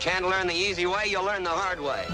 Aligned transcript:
Can't 0.00 0.26
learn 0.26 0.46
the 0.46 0.54
easy 0.54 0.86
way, 0.86 1.04
you'll 1.08 1.24
learn 1.24 1.44
the 1.44 1.50
hard 1.50 1.78
way. 1.78 2.06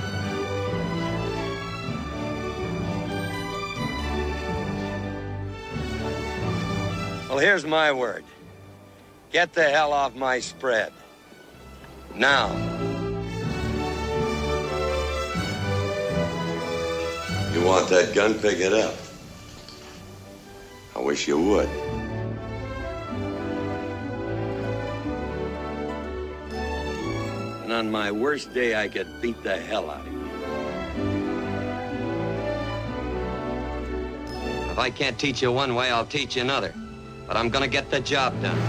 Well, 7.28 7.38
here's 7.38 7.64
my 7.64 7.92
word. 7.92 8.24
Get 9.30 9.52
the 9.52 9.62
hell 9.62 9.92
off 9.92 10.16
my 10.16 10.40
spread. 10.40 10.92
Now. 12.16 12.48
You 17.52 17.64
want 17.64 17.88
that 17.90 18.12
gun? 18.16 18.34
Pick 18.34 18.58
it 18.58 18.72
up. 18.72 18.96
I 20.96 20.98
wish 20.98 21.28
you 21.28 21.40
would. 21.40 21.95
And 27.66 27.74
on 27.74 27.90
my 27.90 28.12
worst 28.12 28.54
day, 28.54 28.80
I 28.84 28.86
could 28.86 29.08
beat 29.20 29.42
the 29.42 29.56
hell 29.56 29.90
out 29.90 30.06
of 30.06 30.12
you. 30.12 30.20
If 34.70 34.78
I 34.78 34.90
can't 34.90 35.18
teach 35.18 35.42
you 35.42 35.50
one 35.50 35.74
way, 35.74 35.90
I'll 35.90 36.06
teach 36.06 36.36
you 36.36 36.42
another. 36.42 36.72
But 37.26 37.36
I'm 37.36 37.50
gonna 37.50 37.66
get 37.66 37.90
the 37.90 37.98
job 37.98 38.32
done. 38.40 38.60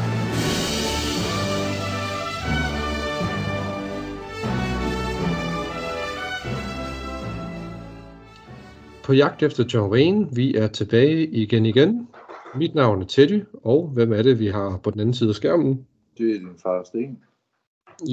På 9.04 9.14
jagt 9.14 9.44
efter 9.44 9.64
John 9.74 9.92
Wayne, 9.92 10.28
vi 10.32 10.56
er 10.56 10.68
tilbage 10.68 11.28
igen 11.28 11.66
igen. 11.66 12.08
Mit 12.56 12.76
navn 12.76 13.02
er 13.02 13.06
Teddy, 13.06 13.44
og 13.64 13.88
hvem 13.94 14.14
er 14.14 14.22
det, 14.22 14.40
vi 14.40 14.48
har 14.48 14.80
på 14.84 14.92
den 14.92 15.00
anden 15.00 15.14
side 15.14 15.30
af 15.30 15.36
skærmen? 15.36 15.88
Det 16.18 16.36
er 16.36 16.40
din 16.40 16.58
far 16.64 16.84
Sten. 16.84 17.20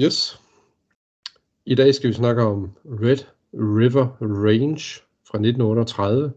Yes. 0.03 0.44
I 1.67 1.75
dag 1.75 1.95
skal 1.95 2.09
vi 2.09 2.13
snakke 2.13 2.41
om 2.41 2.71
Red 2.85 3.17
River 3.53 4.07
Range 4.21 5.01
fra 5.27 5.37
1938. 5.37 6.33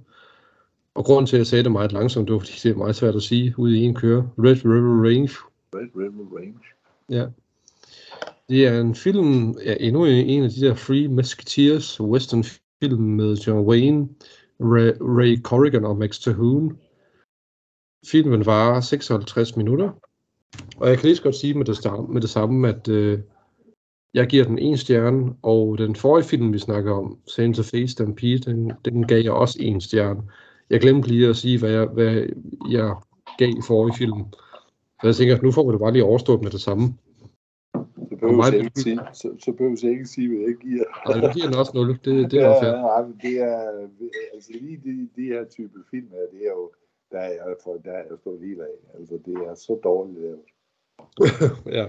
Og 0.95 1.05
grunden 1.05 1.27
til, 1.27 1.37
at 1.37 1.39
jeg 1.39 1.47
sagde 1.47 1.65
det 1.65 1.73
meget 1.73 1.93
langsomt, 1.93 2.29
det 2.29 2.33
var, 2.33 2.39
fordi 2.39 2.53
det 2.63 2.71
er 2.71 2.77
meget 2.77 2.97
svært 2.97 3.17
at 3.17 3.23
sige 3.23 3.55
ude 3.59 3.79
i 3.79 3.83
en 3.83 3.95
køre. 3.95 4.31
Red 4.39 4.65
River 4.65 5.05
Range. 5.05 5.31
Red 5.75 5.89
River 5.97 6.39
Range. 6.39 6.61
Ja. 7.11 7.27
Det 8.49 8.67
er 8.67 8.81
en 8.81 8.95
film, 8.95 9.59
ja, 9.65 9.77
endnu 9.81 10.05
en 10.05 10.45
af 10.45 10.51
de 10.51 10.61
der 10.61 10.75
Free 10.75 11.09
Musketeers 11.09 12.01
western 12.01 12.45
film 12.83 13.03
med 13.03 13.37
John 13.37 13.67
Wayne, 13.67 14.09
Ray, 14.61 14.93
Ray 15.01 15.43
Corrigan 15.43 15.85
og 15.85 15.97
Max 15.97 16.19
Terhune. 16.19 16.77
Filmen 18.07 18.47
varer 18.47 18.81
56 18.81 19.57
minutter, 19.57 19.91
og 20.77 20.89
jeg 20.89 20.99
kan 20.99 21.07
lige 21.07 21.17
så 21.17 21.23
godt 21.23 21.37
sige 21.37 21.55
med 21.55 21.65
det, 21.65 21.77
samme, 21.77 22.13
med 22.13 22.21
det 22.21 22.31
samme, 22.31 22.69
at 22.69 22.89
øh, 22.89 23.19
jeg 24.15 24.27
giver 24.27 24.45
den 24.45 24.59
en 24.59 24.77
stjerne, 24.77 25.35
og 25.43 25.79
den 25.79 25.97
forrige 25.97 26.25
film, 26.25 26.53
vi 26.53 26.59
snakker 26.59 26.93
om, 26.93 27.19
Santa 27.27 27.63
Face 27.63 27.89
Stampede, 27.89 28.39
den, 28.39 28.73
den 28.85 29.07
gav 29.07 29.23
jeg 29.23 29.33
også 29.33 29.59
en 29.61 29.81
stjerne. 29.81 30.23
Jeg 30.71 30.81
glemte 30.81 31.09
lige 31.09 31.29
at 31.29 31.37
sige, 31.37 31.59
hvad 31.59 31.71
jeg, 31.71 31.87
hvad 31.87 32.27
jeg 32.71 32.95
gav 33.39 33.49
i 33.49 33.63
forrige 33.67 33.97
film. 33.99 34.25
Så 35.01 35.07
jeg 35.07 35.17
tænker, 35.17 35.37
at 35.37 35.43
nu 35.43 35.53
får 35.53 35.67
vi 35.67 35.73
det 35.73 35.81
bare 35.81 35.93
lige 35.93 36.05
overstået 36.05 36.43
med 36.43 36.51
det 36.51 36.61
samme. 36.61 36.95
Så 38.09 38.17
behøver 38.21 38.45
jeg 38.53 38.65
ikke 38.65 38.81
sige, 38.81 39.01
så, 39.13 39.29
så 39.45 39.53
behøver 39.53 39.77
jeg 39.83 39.91
ikke 39.91 40.07
sige, 40.07 40.29
hvad 40.29 40.39
jeg 40.39 40.57
giver. 40.57 40.85
Og 41.07 41.23
jeg 41.23 41.31
giver 41.35 41.47
den 41.47 41.59
også 41.59 41.73
0. 41.75 41.89
Det, 41.89 42.31
det 42.31 42.41
er 42.41 42.49
ja, 42.49 42.63
fair. 42.63 42.77
nej, 42.91 43.07
men 43.07 43.17
det 43.23 43.35
er, 43.41 43.89
altså 44.35 44.51
lige 44.61 44.81
de, 44.85 45.09
de 45.17 45.25
her 45.33 45.45
type 45.45 45.79
film 45.91 46.09
her, 46.11 46.25
det 46.33 46.41
er 46.47 46.55
jo, 46.61 46.71
der 47.13 47.19
er 47.19 47.29
jeg, 47.29 47.57
for, 47.65 47.77
der 47.85 47.93
er 47.93 48.05
jeg 48.11 48.19
stået 48.21 48.41
helt 48.41 48.61
af. 48.61 48.99
Altså, 48.99 49.19
det 49.27 49.35
er 49.35 49.55
så 49.55 49.81
dårligt 49.85 50.21
lavet. 50.21 50.41
ja, 51.79 51.87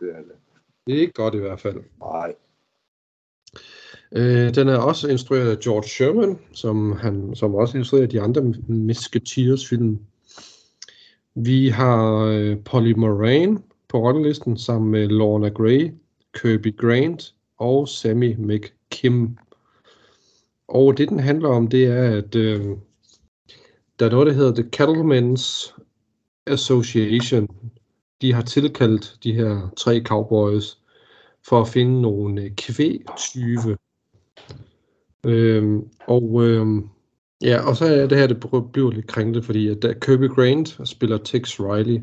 Det 0.00 0.08
er 0.16 0.22
det. 0.28 0.36
Det 0.86 0.96
er 0.96 1.00
ikke 1.00 1.12
godt 1.12 1.34
i 1.34 1.38
hvert 1.38 1.60
fald. 1.60 1.80
Nej, 2.00 2.34
Øh, 4.14 4.54
den 4.54 4.68
er 4.68 4.76
også 4.76 5.08
instrueret 5.08 5.50
af 5.50 5.58
George 5.58 5.88
Sherman, 5.88 6.38
som, 6.52 6.92
han, 6.92 7.34
som 7.34 7.54
også 7.54 7.78
instruerer 7.78 8.06
de 8.06 8.20
andre 8.20 8.42
Musketeers 8.68 9.68
film. 9.68 9.98
Vi 11.34 11.68
har 11.68 12.24
øh, 12.24 12.56
Polly 12.64 12.92
Moran 12.92 13.64
på 13.88 13.98
rollelisten 13.98 14.58
sammen 14.58 14.90
med 14.90 15.08
Lorna 15.08 15.48
Gray, 15.48 15.92
Kirby 16.34 16.76
Grant 16.76 17.34
og 17.58 17.88
Sammy 17.88 18.34
McKim. 18.38 19.36
Og 20.68 20.98
det 20.98 21.08
den 21.08 21.20
handler 21.20 21.48
om, 21.48 21.68
det 21.68 21.86
er, 21.86 22.16
at 22.18 22.34
øh, 22.34 22.66
der 23.98 24.06
er 24.06 24.10
noget, 24.10 24.26
der 24.26 24.32
hedder 24.32 24.54
The 24.54 24.70
Cattlemen's 24.76 25.74
Association. 26.46 27.48
De 28.22 28.32
har 28.32 28.42
tilkaldt 28.42 29.18
de 29.24 29.32
her 29.32 29.68
tre 29.76 30.02
cowboys 30.04 30.78
for 31.48 31.60
at 31.60 31.68
finde 31.68 32.02
nogle 32.02 32.42
øh, 32.42 32.50
kvægtyve. 32.56 33.76
Øhm, 35.26 35.88
og 36.06 36.42
øhm, 36.44 36.88
ja, 37.42 37.68
og 37.68 37.76
så 37.76 37.84
er 37.84 38.06
det 38.06 38.18
her, 38.18 38.26
det 38.26 38.40
bliver 38.72 38.90
lidt 38.90 39.06
kringlet, 39.06 39.44
fordi 39.44 39.68
at 39.68 39.82
da 39.82 39.92
Kirby 39.92 40.28
Grant 40.28 40.80
spiller 40.84 41.18
Tex 41.18 41.60
Riley, 41.60 42.00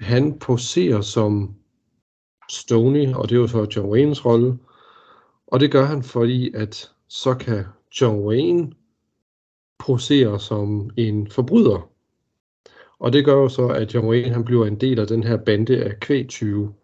han 0.00 0.38
poserer 0.38 1.00
som 1.00 1.54
Stoney, 2.50 3.14
og 3.14 3.28
det 3.28 3.36
er 3.36 3.40
jo 3.40 3.46
så 3.46 3.66
John 3.76 3.90
Waynes 3.90 4.24
rolle, 4.24 4.58
og 5.46 5.60
det 5.60 5.72
gør 5.72 5.84
han, 5.84 6.02
fordi 6.02 6.54
at 6.54 6.90
så 7.08 7.34
kan 7.34 7.64
John 8.00 8.20
Wayne 8.20 8.72
posere 9.78 10.40
som 10.40 10.90
en 10.96 11.30
forbryder. 11.30 11.90
Og 12.98 13.12
det 13.12 13.24
gør 13.24 13.34
jo 13.34 13.48
så, 13.48 13.68
at 13.68 13.94
John 13.94 14.08
Wayne 14.08 14.34
han 14.34 14.44
bliver 14.44 14.66
en 14.66 14.80
del 14.80 14.98
af 14.98 15.06
den 15.06 15.22
her 15.22 15.36
bande 15.36 15.84
af 15.84 16.00
kvægtyve. 16.00 16.74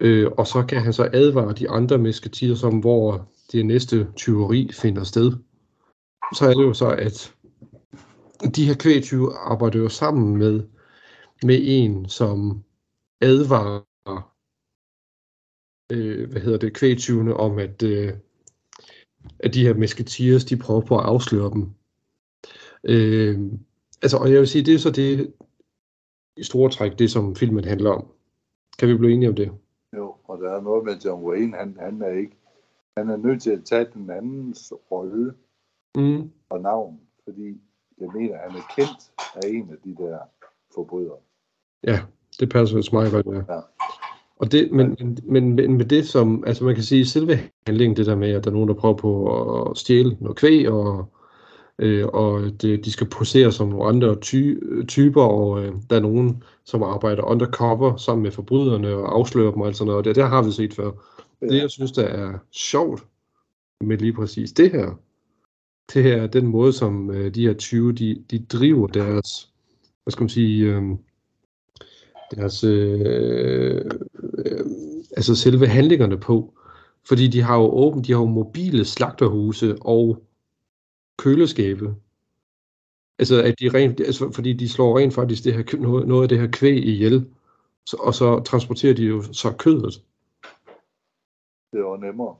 Øh, 0.00 0.30
og 0.38 0.46
så 0.46 0.64
kan 0.68 0.82
han 0.82 0.92
så 0.92 1.10
advare 1.12 1.52
de 1.52 1.70
andre 1.70 1.98
mesketider, 1.98 2.54
som 2.54 2.78
hvor 2.78 3.28
det 3.52 3.66
næste 3.66 4.08
tyveri 4.16 4.70
finder 4.72 5.04
sted. 5.04 5.32
Så 6.34 6.44
er 6.44 6.54
det 6.54 6.62
jo 6.62 6.74
så, 6.74 6.88
at 6.88 7.34
de 8.56 8.66
her 8.66 8.74
kvægtyve 8.74 9.36
arbejder 9.36 9.78
jo 9.78 9.88
sammen 9.88 10.36
med, 10.36 10.62
med 11.42 11.58
en, 11.62 12.08
som 12.08 12.62
advarer 13.20 13.82
øh, 15.92 16.30
hvad 16.30 16.40
hedder 16.40 16.58
det, 16.58 16.74
kvægtyvene 16.74 17.34
om, 17.34 17.58
at, 17.58 17.82
øh, 17.82 18.12
at 19.38 19.54
de 19.54 19.66
her 19.66 19.74
mesketiers, 19.74 20.44
de 20.44 20.56
prøver 20.56 20.80
på 20.80 20.98
at 20.98 21.04
afsløre 21.04 21.50
dem. 21.50 21.70
Øh, 22.84 23.52
altså, 24.06 24.16
og 24.16 24.32
jeg 24.32 24.40
vil 24.40 24.48
sige, 24.48 24.64
det 24.64 24.74
er 24.74 24.78
så 24.78 24.90
det 24.90 25.34
i 26.36 26.42
store 26.42 26.70
træk, 26.70 26.98
det 26.98 27.10
som 27.10 27.36
filmen 27.36 27.64
handler 27.64 27.90
om. 27.90 28.06
Kan 28.78 28.88
vi 28.88 28.96
blive 28.96 29.12
enige 29.12 29.28
om 29.28 29.34
det? 29.34 29.50
jo, 29.96 30.14
og 30.24 30.38
der 30.38 30.50
er 30.50 30.60
noget 30.60 30.84
med 30.84 30.96
John 31.04 31.24
Wayne, 31.24 31.56
han, 31.56 31.76
han 31.80 32.02
er 32.02 32.10
ikke, 32.10 32.36
han 32.96 33.10
er 33.10 33.16
nødt 33.16 33.42
til 33.42 33.50
at 33.50 33.64
tage 33.64 33.86
den 33.94 34.10
andens 34.10 34.72
rolle 34.90 35.34
Mm. 35.96 36.30
og 36.48 36.60
navn, 36.60 37.00
fordi 37.24 37.60
jeg 37.98 38.08
mener, 38.14 38.36
han 38.38 38.50
er 38.50 38.74
kendt 38.76 39.10
af 39.34 39.48
en 39.48 39.70
af 39.70 39.76
de 39.84 39.96
der 39.96 40.18
forbrydere. 40.74 41.18
Ja, 41.84 42.00
det 42.40 42.48
passer 42.48 42.76
vist 42.76 42.92
meget 42.92 43.12
godt, 43.12 43.26
ja. 43.26 43.54
Ja. 43.54 43.60
Og 44.36 44.52
det, 44.52 44.72
men, 44.72 44.96
men, 45.00 45.18
men, 45.24 45.54
men 45.54 45.76
med 45.76 45.84
det 45.84 46.08
som, 46.08 46.44
altså 46.46 46.64
man 46.64 46.74
kan 46.74 46.84
sige, 46.84 47.06
selve 47.06 47.38
handlingen, 47.66 47.96
det 47.96 48.06
der 48.06 48.16
med, 48.16 48.30
at 48.30 48.44
der 48.44 48.50
er 48.50 48.54
nogen, 48.54 48.68
der 48.68 48.74
prøver 48.74 48.96
på 48.96 49.10
at 49.60 49.76
stjæle 49.78 50.16
noget 50.20 50.36
kvæg, 50.36 50.70
og, 50.70 51.12
øh, 51.78 52.06
og 52.06 52.62
det, 52.62 52.84
de 52.84 52.92
skal 52.92 53.08
posere 53.08 53.52
som 53.52 53.68
nogle 53.68 53.84
andre 53.84 54.20
ty, 54.20 54.54
typer, 54.88 55.22
og 55.22 55.64
øh, 55.64 55.72
der 55.90 55.96
er 55.96 56.00
nogen, 56.00 56.42
som 56.64 56.82
arbejder 56.82 57.22
undercover 57.22 57.96
sammen 57.96 58.22
med 58.22 58.30
forbryderne 58.30 58.94
og 58.94 59.14
afslører 59.14 59.50
dem 59.50 59.60
og 59.60 59.66
alt 59.66 59.76
sådan 59.76 59.86
noget, 59.86 59.98
og 59.98 60.04
det, 60.04 60.16
det 60.16 60.28
har 60.28 60.42
vi 60.42 60.50
set 60.50 60.74
før. 60.74 60.90
Ja. 61.42 61.46
Det, 61.46 61.60
jeg 61.60 61.70
synes, 61.70 61.92
der 61.92 62.04
er 62.04 62.38
sjovt 62.52 63.04
med 63.80 63.98
lige 63.98 64.12
præcis 64.12 64.52
det 64.52 64.70
her, 64.70 64.90
det 65.94 66.02
her 66.02 66.22
er 66.22 66.26
den 66.26 66.46
måde, 66.46 66.72
som 66.72 67.10
øh, 67.10 67.34
de 67.34 67.46
her 67.46 67.54
20, 67.54 67.92
de, 67.92 68.24
de 68.30 68.44
driver 68.44 68.86
deres, 68.86 69.50
hvad 70.02 70.12
skal 70.12 70.22
man 70.22 70.28
sige, 70.28 70.64
øh, 70.66 70.82
deres, 72.34 72.64
øh, 72.64 73.84
øh, 74.38 74.64
altså 75.16 75.34
selve 75.34 75.66
handlingerne 75.66 76.18
på. 76.18 76.52
Fordi 77.08 77.28
de 77.28 77.42
har 77.42 77.56
jo 77.56 77.70
åbent, 77.70 78.06
de 78.06 78.12
har 78.12 78.20
jo 78.20 78.26
mobile 78.26 78.84
slagterhuse 78.84 79.76
og 79.80 80.25
køleskabe. 81.18 81.94
Altså, 83.18 83.42
at 83.42 83.54
de 83.60 83.68
rent, 83.68 84.00
altså, 84.00 84.30
fordi 84.32 84.52
de 84.52 84.68
slår 84.68 84.98
rent 84.98 85.14
faktisk 85.14 85.44
det 85.44 85.54
her, 85.54 85.78
noget, 85.80 86.08
noget 86.08 86.22
af 86.22 86.28
det 86.28 86.38
her 86.40 86.48
kvæg 86.52 86.76
ihjel, 86.86 87.30
så, 87.86 87.96
og 88.00 88.14
så 88.14 88.40
transporterer 88.40 88.94
de 88.94 89.02
jo 89.04 89.22
så 89.22 89.52
kødet. 89.58 90.04
Det 91.72 91.84
var 91.84 91.96
nemmere. 91.96 92.36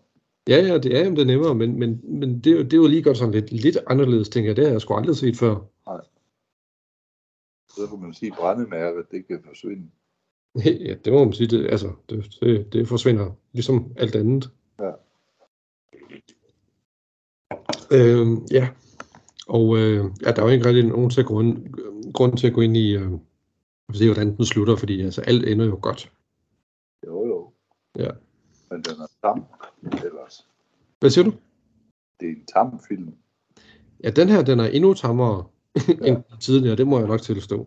Ja, 0.49 0.57
ja, 0.57 0.79
det 0.79 0.99
er, 1.01 1.11
det 1.11 1.19
er 1.19 1.25
nemmere, 1.25 1.55
men, 1.55 1.79
men, 1.79 2.01
men 2.21 2.41
det, 2.41 2.53
er 2.53 2.57
jo- 2.57 2.63
det 2.63 2.73
er 2.73 2.77
jo 2.77 2.87
lige 2.87 3.03
godt 3.03 3.17
sådan 3.19 3.35
lidt, 3.35 3.53
lidt 3.53 3.77
anderledes, 3.87 4.29
tænker 4.29 4.49
jeg. 4.51 4.57
Det 4.57 4.65
har 4.65 4.73
jeg 4.73 4.81
sgu 4.81 4.95
aldrig 4.95 5.17
set 5.17 5.37
før. 5.37 5.55
Så 7.69 7.87
kunne 7.91 8.03
man 8.03 8.15
sige, 8.15 8.33
at 8.33 8.39
brændemærket, 8.39 9.11
det 9.11 9.27
kan 9.27 9.43
forsvinde. 9.47 9.91
Ja, 10.89 10.95
det 11.05 11.13
må 11.13 11.25
man 11.25 11.33
sige. 11.33 11.47
Det, 11.47 11.67
altså, 11.71 11.93
det, 12.09 12.37
det, 12.41 12.73
det 12.73 12.89
forsvinder 12.89 13.31
ligesom 13.53 13.93
alt 13.97 14.15
andet. 14.17 14.51
Ja. 17.91 17.97
Øhm, 17.97 18.47
ja, 18.51 18.69
og 19.49 19.77
øh, 19.79 20.05
ja, 20.23 20.31
der 20.31 20.43
er 20.43 20.47
jo 20.47 20.53
ikke 20.53 20.67
rigtig 20.67 20.85
nogen 20.85 21.11
til 21.11 21.25
grund, 21.25 21.57
grund 22.13 22.37
til 22.37 22.47
at 22.47 22.53
gå 22.53 22.61
ind 22.61 22.77
i 22.77 22.97
øh, 22.97 23.13
og 23.89 23.95
se, 23.95 24.07
hvordan 24.07 24.37
den 24.37 24.45
slutter, 24.45 24.77
fordi 24.77 25.01
altså, 25.01 25.21
alt 25.21 25.49
ender 25.49 25.67
jo 25.67 25.79
godt. 25.83 26.13
Jo, 27.07 27.27
jo. 27.27 28.13
Men 28.71 28.83
den 28.83 29.01
er 29.01 29.07
tam 29.23 29.45
ellers. 30.05 30.47
Hvad 31.01 31.11
siger 31.11 31.25
du? 31.25 31.33
Det 32.21 32.29
er 32.29 32.33
en 32.33 32.47
tam 32.55 32.81
film. 32.89 33.15
Ja, 34.05 34.11
den 34.11 34.29
her, 34.29 34.43
den 34.43 34.61
er 34.61 34.67
endnu 34.67 34.95
tammere 34.95 35.45
ja. 35.89 36.07
end 36.07 36.23
tidligere, 36.41 36.77
det 36.77 36.87
må 36.87 36.99
jeg 36.99 37.09
nok 37.09 37.23
tilstå. 37.23 37.67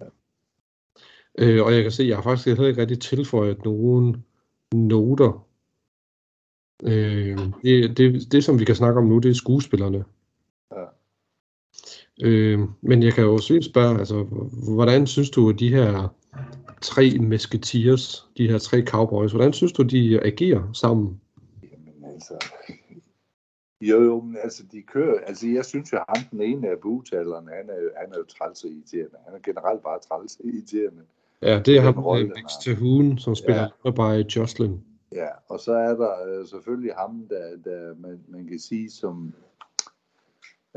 Øh, 1.37 1.65
og 1.65 1.73
jeg 1.73 1.83
kan 1.83 1.91
se, 1.91 2.03
at 2.03 2.09
jeg 2.09 2.17
har 2.17 2.23
faktisk 2.23 2.47
heller 2.47 2.67
ikke 2.67 2.81
rigtig 2.81 2.99
tilføjet 2.99 3.65
nogen 3.65 4.25
noter. 4.73 5.47
Øh, 6.83 7.37
det, 7.63 7.97
det, 7.97 8.31
det, 8.31 8.43
som 8.43 8.59
vi 8.59 8.65
kan 8.65 8.75
snakke 8.75 8.99
om 8.99 9.07
nu, 9.07 9.19
det 9.19 9.29
er 9.29 9.33
skuespillerne. 9.33 10.03
Ja. 10.71 10.85
Øh, 12.21 12.59
men 12.81 13.03
jeg 13.03 13.13
kan 13.13 13.23
jo 13.23 13.33
også 13.33 13.61
spørge, 13.61 13.99
altså, 13.99 14.23
hvordan 14.75 15.07
synes 15.07 15.29
du, 15.29 15.49
at 15.49 15.59
de 15.59 15.69
her 15.69 16.15
tre 16.81 17.17
musketeers, 17.19 18.29
de 18.37 18.49
her 18.49 18.57
tre 18.57 18.85
cowboys, 18.85 19.31
hvordan 19.31 19.53
synes 19.53 19.71
du, 19.71 19.83
de 19.83 20.19
agerer 20.25 20.73
sammen? 20.73 21.21
Jamen 21.63 22.13
altså... 22.13 22.33
Jo, 23.81 24.03
jo, 24.03 24.21
men 24.21 24.37
altså, 24.43 24.63
de 24.71 24.81
kører... 24.81 25.19
Altså, 25.27 25.47
jeg 25.47 25.65
synes 25.65 25.93
jo, 25.93 25.97
ham 26.09 26.23
den 26.31 26.41
ene 26.41 26.69
af 26.69 26.79
butalerne, 26.81 27.51
han 27.51 27.69
er, 27.69 27.99
han 28.01 28.13
er 28.13 28.17
jo 28.17 28.23
træls 28.23 28.63
og 28.63 28.69
irriterende. 28.69 29.17
Han 29.25 29.35
er 29.35 29.39
generelt 29.43 29.83
bare 29.83 29.99
træls 30.09 30.35
og 30.35 30.45
irriterende. 30.45 31.01
Ja, 31.41 31.61
det 31.65 31.77
er 31.77 31.81
ham, 31.81 31.93
har. 31.95 32.51
Terhune, 32.63 33.19
som 33.19 33.35
spiller 33.35 33.67
ja. 33.85 33.91
by 33.91 34.27
Jocelyn. 34.35 34.77
Ja, 35.11 35.29
og 35.47 35.59
så 35.59 35.73
er 35.73 35.95
der 35.95 36.25
øh, 36.27 36.47
selvfølgelig 36.47 36.93
ham, 36.93 37.27
der, 37.29 37.57
der 37.57 37.95
man, 37.95 38.23
man 38.27 38.47
kan 38.47 38.59
sige 38.59 38.91
som, 38.91 39.33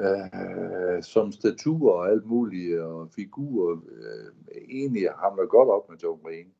øh, 0.01 1.03
som 1.03 1.33
statur 1.33 1.93
og 1.93 2.09
alt 2.09 2.27
muligt, 2.27 2.81
og 2.81 3.09
figur, 3.15 3.73
øh, 3.73 4.55
egentlig 4.71 5.11
hamler 5.11 5.47
godt 5.47 5.69
op 5.69 5.91
med 5.91 5.99
John 5.99 6.21
Wayne. 6.27 6.51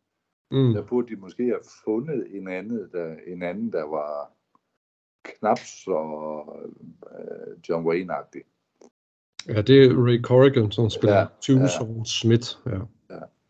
Mm. 0.51 0.73
Der 0.75 0.83
burde 0.83 1.15
de 1.15 1.21
måske 1.21 1.45
have 1.45 1.65
fundet 1.85 2.37
en 2.37 2.49
anden, 2.49 2.89
der, 2.93 3.17
en 3.27 3.43
anden, 3.43 3.73
der 3.73 3.83
var 3.83 4.33
knap 5.23 5.59
så 5.59 5.99
øh, 7.13 7.59
John 7.69 7.87
Wayne-agtig. 7.87 8.43
Ja, 9.49 9.63
det 9.63 9.85
er 9.85 10.07
Ray 10.07 10.23
Corrigan, 10.23 10.71
som 10.71 10.91
spiller 10.91 11.15
Ja, 11.15 11.21
ja. 11.21 11.27
Two 11.41 11.57
ja. 11.57 11.63
ja. 11.63 12.05
Smith. 12.05 12.49
Ja. 12.67 12.81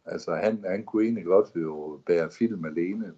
Altså, 0.04 0.34
han, 0.34 0.64
han 0.66 0.84
kunne 0.84 1.04
egentlig 1.04 1.24
godt 1.24 1.50
jo 1.56 2.00
bære 2.06 2.30
film 2.30 2.64
alene. 2.64 3.12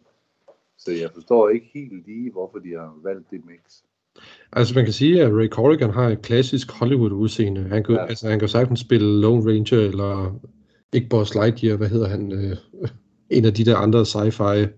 Så 0.79 0.91
jeg 0.93 1.11
forstår 1.15 1.49
ikke 1.49 1.71
helt 1.75 2.07
lige, 2.07 2.31
hvorfor 2.33 2.59
de 2.59 2.71
har 2.73 2.99
valgt 3.03 3.31
det 3.31 3.45
mix. 3.47 3.83
Altså 4.53 4.75
man 4.75 4.85
kan 4.85 4.93
sige, 4.93 5.23
at 5.23 5.33
Ray 5.33 5.49
Corrigan 5.49 5.91
har 5.91 6.09
et 6.09 6.23
klassisk 6.23 6.71
Hollywood-udseende. 6.73 7.63
Han 7.63 7.85
kan, 7.85 7.95
Ja. 7.95 8.07
altså, 8.07 8.29
han 8.29 8.39
kan 8.39 8.49
sagtens 8.49 8.81
spille 8.81 9.21
Lone 9.21 9.51
Ranger, 9.51 9.79
eller 9.79 10.41
ikke 10.93 11.09
Buzz 11.09 11.35
Lightyear, 11.35 11.77
hvad 11.77 11.89
hedder 11.89 12.09
han? 12.09 12.33
Øh, 12.33 12.57
en 13.31 13.45
af 13.45 13.55
de 13.55 13.65
der 13.65 13.77
andre 13.77 14.03
sci-fi 14.03 14.69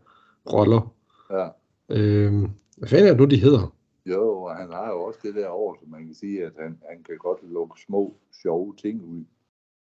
roller. 0.52 0.94
Ja. 1.30 1.48
Øh, 1.88 2.32
hvad 2.78 2.88
fanden 2.88 3.06
er 3.06 3.10
det 3.12 3.20
nu, 3.20 3.24
de 3.24 3.40
hedder? 3.40 3.72
Jo, 4.06 4.42
og 4.42 4.56
han 4.56 4.70
har 4.70 4.88
jo 4.88 5.02
også 5.02 5.18
det 5.22 5.34
der 5.34 5.48
over, 5.48 5.74
så 5.74 5.84
man 5.90 6.06
kan 6.06 6.14
sige, 6.14 6.44
at 6.44 6.52
han, 6.60 6.78
han 6.90 7.02
kan 7.02 7.16
godt 7.18 7.38
lukke 7.52 7.80
små, 7.86 8.16
sjove 8.42 8.74
ting 8.76 9.02
ud. 9.04 9.24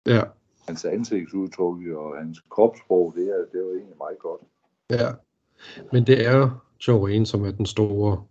Ja, 0.05 0.21
Hans 0.67 0.85
ansigtsudtryk 0.85 1.87
og 1.95 2.17
hans 2.17 2.39
kropssprog, 2.49 3.13
det 3.15 3.23
er, 3.23 3.37
det 3.51 3.59
er 3.59 3.63
jo 3.65 3.71
egentlig 3.75 3.97
meget 3.97 4.19
godt. 4.19 4.41
ja. 4.89 5.11
Men 5.91 6.07
det 6.07 6.27
er 6.27 6.65
Joe 6.87 7.01
Wayne, 7.01 7.25
som 7.25 7.43
er 7.43 7.51
den 7.51 7.65
store, 7.65 8.23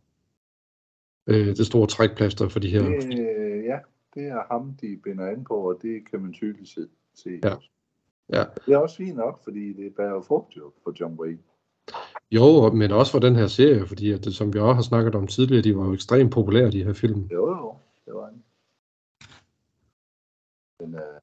øh, 1.27 1.57
det 1.57 1.67
store 1.67 1.87
trækplaster 1.87 2.49
for 2.49 2.61
de 2.61 2.71
her. 2.71 2.87
Øh, 2.87 3.65
ja, 3.65 3.79
det 4.15 4.27
er 4.27 4.43
ham, 4.53 4.75
de 4.81 5.01
binder 5.05 5.27
an 5.27 5.45
på, 5.45 5.55
og 5.55 5.79
det 5.83 6.11
kan 6.11 6.21
man 6.21 6.33
tydeligt 6.33 6.69
se. 7.15 7.41
Ja. 7.45 7.55
Ja. 8.33 8.45
Det 8.67 8.75
er 8.75 8.79
også 8.79 8.97
fint 8.97 9.17
nok, 9.17 9.45
fordi 9.45 9.73
det 9.73 9.95
bærer 9.95 10.23
frugt 10.23 10.57
jo 10.57 10.73
for 10.83 10.95
John 11.01 11.15
Wayne. 11.21 11.39
Jo, 12.31 12.71
men 12.73 12.91
også 12.91 13.13
for 13.13 13.19
den 13.19 13.37
her 13.37 13.47
serie, 13.47 13.87
fordi 13.87 14.13
at 14.13 14.25
det, 14.25 14.35
som 14.35 14.55
vi 14.55 14.59
også 14.59 14.75
har 14.75 14.83
snakket 14.83 15.15
om 15.15 15.27
tidligere, 15.27 15.63
de 15.63 15.77
var 15.77 15.87
jo 15.87 15.93
ekstremt 15.93 16.33
populære, 16.33 16.71
de 16.71 16.85
her 16.85 16.93
film. 16.93 17.29
Jo, 17.33 17.49
jo, 17.49 17.75
det 18.07 18.15
var 18.15 18.25
han. 18.25 18.43
Men 20.81 20.95
øh, 20.95 21.21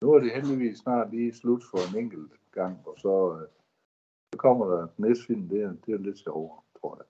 nu 0.00 0.12
er 0.12 0.20
det 0.20 0.32
heldigvis 0.34 0.78
snart 0.78 1.10
lige 1.10 1.34
slut 1.34 1.62
for 1.70 1.78
en 1.92 2.04
enkelt 2.04 2.32
gang, 2.52 2.78
og 2.86 2.94
så, 2.98 3.38
øh, 3.40 3.48
så 4.32 4.38
kommer 4.38 4.66
der 4.66 4.78
den 4.80 4.88
næste 5.06 5.24
film, 5.26 5.48
det 5.48 5.62
er, 5.62 5.72
det 5.86 5.94
er 5.94 5.98
lidt 5.98 6.18
sjovere, 6.18 6.60
tror 6.80 6.98
jeg. 7.00 7.06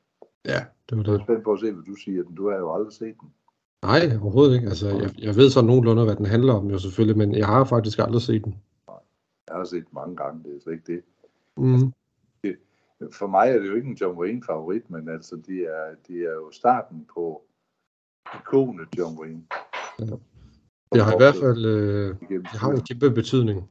Ja, 0.55 0.65
det 0.91 0.99
var 0.99 1.05
Jeg 1.05 1.13
er 1.13 1.17
det. 1.17 1.27
spændt 1.27 1.45
på 1.45 1.53
at 1.53 1.61
se, 1.61 1.73
hvad 1.73 1.85
du 1.85 1.95
siger. 1.95 2.23
Du 2.23 2.51
har 2.51 2.57
jo 2.59 2.75
aldrig 2.75 2.93
set 2.93 3.17
den. 3.21 3.33
Nej, 3.83 4.01
overhovedet 4.23 4.55
ikke. 4.55 4.69
Altså, 4.69 4.89
jeg, 4.89 5.11
jeg 5.19 5.37
ved 5.37 5.51
så 5.51 5.63
nogenlunde, 5.63 6.05
hvad 6.05 6.17
den 6.17 6.27
handler 6.27 6.53
om 6.55 6.71
jo 6.71 6.79
selvfølgelig, 6.79 7.19
men 7.19 7.35
jeg 7.35 7.47
har 7.47 7.65
faktisk 7.65 7.99
aldrig 7.99 8.23
set 8.23 8.45
den. 8.45 8.57
Jeg 9.49 9.57
har 9.57 9.65
set 9.65 9.85
den 9.85 9.95
mange 9.95 10.17
gange, 10.17 10.45
det 10.45 10.57
er 10.57 10.61
slet 10.61 10.73
ikke 10.73 10.93
det. 10.93 11.03
Mm. 11.57 11.93
For 13.13 13.27
mig 13.27 13.49
er 13.49 13.59
det 13.59 13.69
jo 13.69 13.75
ikke 13.75 13.89
en 13.89 13.95
John 13.95 14.19
Wayne 14.19 14.43
favorit, 14.47 14.91
men 14.91 15.09
altså, 15.09 15.37
de 15.47 15.65
er, 15.65 15.95
de 16.09 16.25
er 16.25 16.33
jo 16.33 16.51
starten 16.53 17.07
på 17.15 17.43
ikonet 18.35 18.89
John 18.99 19.19
Wayne. 19.21 19.43
Ja. 19.99 20.05
Det 20.93 21.05
har 21.05 21.13
i 21.13 21.17
hvert 21.19 21.35
fald 21.35 21.65
øh, 21.65 22.17
Igennem 22.23 22.43
det 22.43 22.61
har 22.61 22.71
en 22.71 22.81
kæmpe 22.81 23.11
betydning. 23.11 23.71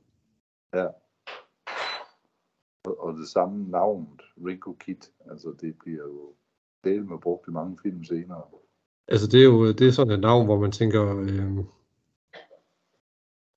Og, 2.86 3.04
og 3.04 3.13
det 3.13 3.28
samme 3.28 3.69
navn, 3.69 4.19
Ringo 4.45 4.74
Kid. 4.74 5.01
Altså, 5.31 5.56
det 5.62 5.78
bliver 5.80 6.04
jo 6.04 6.33
del 6.83 7.06
med 7.06 7.18
brugt 7.18 7.48
i 7.48 7.51
mange 7.51 7.78
film 7.83 8.04
senere. 8.04 8.44
Altså 9.07 9.28
det 9.28 9.39
er 9.39 9.45
jo 9.45 9.72
det 9.72 9.88
er 9.88 9.92
sådan 9.92 10.13
et 10.13 10.19
navn, 10.19 10.45
hvor 10.45 10.60
man 10.60 10.72
tænker, 10.72 11.18
øh, 11.18 11.57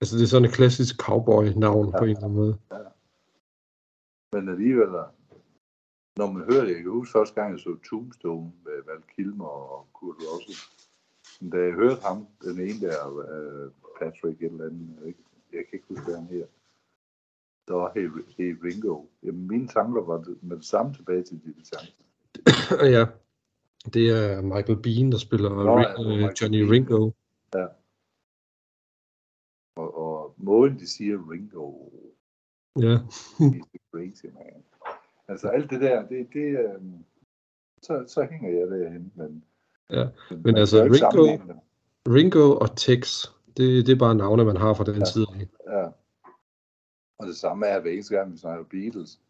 altså 0.00 0.16
det 0.16 0.22
er 0.22 0.26
sådan 0.26 0.48
et 0.48 0.54
klassisk 0.54 0.96
cowboy-navn 0.96 1.86
ja. 1.86 1.98
på 1.98 2.04
en 2.04 2.10
eller 2.10 2.24
anden 2.24 2.38
måde. 2.38 2.58
Men 4.32 4.48
alligevel, 4.48 4.88
når 6.16 6.32
man 6.32 6.42
hører 6.50 6.64
det, 6.64 6.74
jeg 6.74 6.82
kan 6.82 6.90
huske 6.90 7.12
første 7.12 7.34
gang, 7.34 7.52
jeg 7.52 7.60
så 7.60 7.76
Tombstone 7.90 8.52
med 8.64 8.76
Val 8.86 9.02
Kilmer 9.16 9.46
og 9.46 9.86
Kurt 9.92 10.16
Russell. 10.18 10.58
Men 11.40 11.50
Da 11.50 11.58
jeg 11.58 11.72
hørte 11.72 12.00
ham, 12.02 12.26
den 12.42 12.60
ene 12.60 12.80
der, 12.86 12.98
uh, 13.08 13.70
Patrick 13.98 14.42
et 14.42 14.52
eller 14.52 14.64
andet, 14.64 15.14
jeg, 15.52 15.64
kan 15.66 15.72
ikke 15.72 15.86
huske, 15.88 16.04
hvad 16.04 16.16
han 16.16 16.26
her. 16.26 16.46
Der 17.68 17.74
var 17.74 17.92
hey, 17.94 18.08
hey 18.38 18.56
Ringo. 18.64 19.04
Jamen, 19.22 19.46
mine 19.48 19.68
tanker 19.68 20.02
var 20.02 20.22
det, 20.22 20.42
med 20.42 20.56
det 20.56 20.64
samme 20.64 20.94
tilbage 20.94 21.22
til 21.22 21.40
de 21.44 21.54
tanker. 21.62 21.92
ja, 22.96 23.06
det 23.94 24.10
er 24.10 24.40
Michael 24.42 24.82
Bean, 24.82 25.12
der 25.12 25.18
spiller 25.18 25.48
Nå, 25.50 25.76
Ring, 25.78 26.08
ja, 26.08 26.22
det 26.22 26.28
øh, 26.28 26.34
Johnny 26.42 26.58
Biehn. 26.58 26.70
Ringo. 26.72 27.10
Og, 29.76 29.96
og 29.98 30.34
måden, 30.36 30.78
de 30.78 30.86
siger 30.88 31.30
Ringo, 31.30 31.72
Ja, 32.78 32.96
he's 33.40 33.78
crazy 33.92 34.26
man. 34.26 34.64
Altså 35.28 35.48
alt 35.48 35.70
det 35.70 35.80
der, 35.80 36.06
det, 36.08 36.28
det 36.32 36.58
øhm, 36.58 37.04
så, 37.82 38.04
så 38.08 38.26
hænger 38.30 38.50
jeg 38.58 38.66
derhen. 38.70 39.12
Men, 39.14 39.44
Ja, 39.90 40.08
men, 40.30 40.42
men 40.42 40.56
altså, 40.56 40.84
Ringo- 40.84 41.22
det. 41.52 41.60
Ringo 42.14 42.56
og 42.58 42.76
Tex, 42.76 43.24
det, 43.56 43.86
det 43.86 43.92
er 43.92 43.98
bare 43.98 44.14
navne, 44.14 44.44
man 44.44 44.56
har 44.56 44.74
fra 44.74 44.84
den 44.84 44.94
Ja. 44.98 45.04
tid 45.04 45.26
af. 45.34 45.48
Ja. 45.72 45.88
Og 47.18 47.26
det 47.26 47.36
samme 47.36 47.66
er 47.66 47.80
hver 47.80 47.90
eneste 47.90 48.16
gang, 48.16 48.32
vi 48.32 48.38
snakker 48.38 48.64
Beatles. 48.64 49.20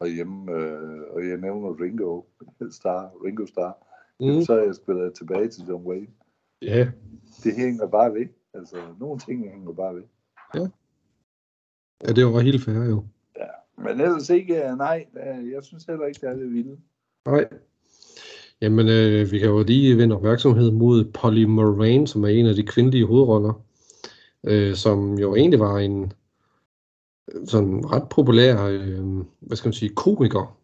Og 0.00 0.08
hjemme, 0.08 0.52
øh, 0.52 1.00
og 1.10 1.28
jeg 1.28 1.36
nævner 1.36 1.80
Ringo 1.80 2.22
Star, 2.78 3.10
Ringo 3.24 3.46
Star. 3.46 3.76
Mm. 4.20 4.42
Så 4.42 4.58
er 4.58 4.64
jeg 4.64 4.74
spillet 4.74 5.14
tilbage 5.14 5.48
til 5.48 5.64
John 5.68 5.86
Wayne. 5.86 6.06
Ja, 6.62 6.88
Det 7.44 7.56
hænger 7.56 7.86
bare 7.86 8.14
ved. 8.14 8.26
Altså, 8.54 8.76
nogle 9.00 9.18
ting 9.20 9.50
hænger 9.50 9.72
bare 9.72 9.94
ved. 9.94 10.02
ja, 12.06 12.12
det 12.12 12.26
var 12.26 12.40
helt 12.40 12.64
fair 12.64 12.84
jo. 12.84 13.04
Men 13.78 14.00
ellers 14.00 14.30
ikke, 14.30 14.68
øh, 14.70 14.76
nej, 14.78 15.06
jeg 15.52 15.62
synes 15.62 15.84
heller 15.84 16.06
ikke, 16.06 16.20
det 16.20 16.28
er 16.28 16.34
det 16.36 16.52
vilde. 16.52 16.76
Nej. 17.26 17.48
Jamen, 18.60 18.88
øh, 18.88 19.32
vi 19.32 19.38
kan 19.38 19.48
jo 19.48 19.62
lige 19.62 19.96
vende 19.98 20.16
opmærksomhed 20.16 20.70
mod 20.70 21.04
Polly 21.04 21.44
Moran, 21.44 22.06
som 22.06 22.24
er 22.24 22.28
en 22.28 22.46
af 22.46 22.54
de 22.54 22.66
kvindelige 22.66 23.06
hovedroller, 23.06 23.62
øh, 24.44 24.74
som 24.74 25.18
jo 25.18 25.34
egentlig 25.34 25.60
var 25.60 25.78
en 25.78 26.12
sådan 27.44 27.92
ret 27.92 28.08
populær, 28.08 28.64
øh, 28.64 29.24
hvad 29.40 29.56
skal 29.56 29.68
man 29.68 29.72
sige, 29.72 29.94
komiker. 29.94 30.58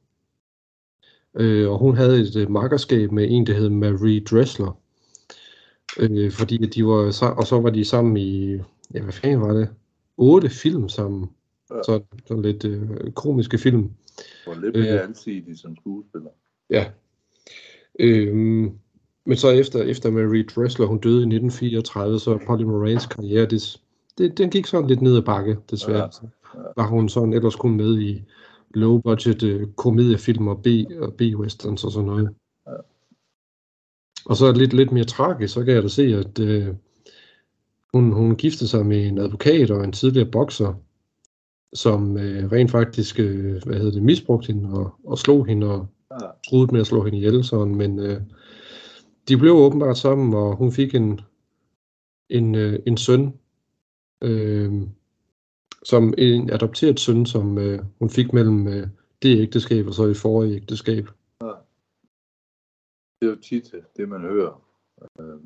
Øh, 1.34 1.70
og 1.70 1.78
hun 1.78 1.96
havde 1.96 2.20
et 2.20 2.36
øh, 2.36 2.50
makkerskab 2.50 3.12
med 3.12 3.26
en, 3.30 3.46
der 3.46 3.54
hed 3.54 3.68
Marie 3.68 4.20
Dressler. 4.20 4.80
Øh, 5.98 6.32
fordi 6.32 6.56
de 6.56 6.86
var, 6.86 7.34
og 7.38 7.46
så 7.46 7.60
var 7.60 7.70
de 7.70 7.84
sammen 7.84 8.16
i, 8.16 8.52
ja, 8.94 9.02
hvad 9.02 9.12
fanden 9.12 9.40
var 9.40 9.52
det? 9.52 9.68
Otte 10.16 10.50
film 10.50 10.88
sammen. 10.88 11.30
Ja. 11.70 11.82
Så, 11.82 12.00
sådan 12.26 12.42
lidt 12.42 12.64
øh, 12.64 13.12
komiske 13.12 13.58
film. 13.58 13.90
Og 14.46 14.56
lidt 14.56 14.76
Øh. 14.76 14.82
mere 14.82 15.02
alsidig 15.02 15.58
som 15.58 15.76
skuespiller. 15.76 16.30
Ja. 16.70 16.90
Øhm, 18.00 18.70
men 19.24 19.36
så 19.36 19.50
efter, 19.50 19.82
efter 19.82 20.10
Marie 20.10 20.42
Dressler, 20.42 20.86
hun 20.86 20.98
døde 20.98 21.16
i 21.16 21.26
1934, 21.26 22.18
så 22.20 22.38
Polly 22.46 22.62
Morans 22.62 23.06
karriere, 23.06 23.46
det, 23.46 23.80
det, 24.18 24.38
den 24.38 24.50
gik 24.50 24.66
sådan 24.66 24.88
lidt 24.88 25.02
ned 25.02 25.16
ad 25.16 25.22
bakke, 25.22 25.56
desværre. 25.70 26.10
Ja, 26.22 26.28
var 26.76 26.86
hun 26.86 27.08
sådan 27.08 27.32
ellers 27.32 27.56
kun 27.56 27.76
med 27.76 28.00
i 28.00 28.22
low 28.74 29.00
budget 29.00 29.42
øh, 29.42 29.66
komediefilm 29.76 30.48
og 30.48 30.62
B 30.62 30.66
og 31.00 31.14
B-westerns 31.14 31.84
og 31.84 31.92
sådan 31.92 32.06
noget. 32.06 32.28
Ja. 32.66 32.72
Og 34.26 34.36
så 34.36 34.52
lidt, 34.52 34.72
lidt 34.72 34.92
mere 34.92 35.04
tragisk, 35.04 35.54
så 35.54 35.64
kan 35.64 35.74
jeg 35.74 35.82
da 35.82 35.88
se, 35.88 36.02
at 36.02 36.38
øh, 36.38 36.74
hun, 37.94 38.12
hun 38.12 38.36
giftede 38.36 38.70
sig 38.70 38.86
med 38.86 39.06
en 39.06 39.18
advokat 39.18 39.70
og 39.70 39.84
en 39.84 39.92
tidligere 39.92 40.30
bokser, 40.30 40.74
som 41.72 42.16
øh, 42.18 42.52
rent 42.52 42.70
faktisk 42.70 43.20
øh, 43.20 43.62
hvad 43.66 43.76
hedder 43.76 43.92
det, 43.92 44.02
misbrugte 44.02 44.52
hende 44.52 44.70
og, 44.70 44.94
og 45.04 45.18
slog 45.18 45.46
hende 45.46 45.66
og 45.66 45.86
Ja. 46.10 46.66
med 46.72 46.80
at 46.80 46.86
slå 46.86 47.04
hende 47.04 47.18
ihjel, 47.18 47.44
sådan, 47.44 47.74
men 47.74 47.98
øh, 47.98 48.20
de 49.28 49.36
blev 49.36 49.52
åbenbart 49.52 49.98
sammen, 49.98 50.34
og 50.34 50.56
hun 50.56 50.72
fik 50.72 50.94
en, 50.94 51.20
en, 52.28 52.54
øh, 52.54 52.78
en 52.86 52.96
søn, 52.96 53.34
øh, 54.22 54.72
som 55.82 56.14
en 56.18 56.50
adopteret 56.50 57.00
søn, 57.00 57.26
som 57.26 57.58
øh, 57.58 57.80
hun 57.98 58.10
fik 58.10 58.32
mellem 58.32 58.68
øh, 58.68 58.86
det 59.22 59.38
ægteskab 59.40 59.86
og 59.86 59.94
så 59.94 60.06
i 60.06 60.14
forrige 60.14 60.54
ægteskab. 60.56 61.08
Det 63.20 63.26
er 63.26 63.30
jo 63.30 63.36
tit 63.36 63.74
det, 63.96 64.08
man 64.08 64.20
hører. 64.20 64.62
Øh, 65.20 65.40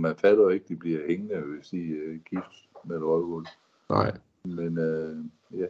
man 0.00 0.16
fatter 0.16 0.48
ikke, 0.50 0.64
de 0.68 0.76
bliver 0.76 1.00
hængende, 1.08 1.40
hvis 1.40 1.68
de 1.68 1.76
øh, 1.76 2.20
gift 2.30 2.68
med 2.84 2.96
et 2.96 3.02
røvhul. 3.02 3.46
Nej, 3.90 4.16
Men 4.44 4.78
øh, 4.78 5.16
ja, 5.60 5.66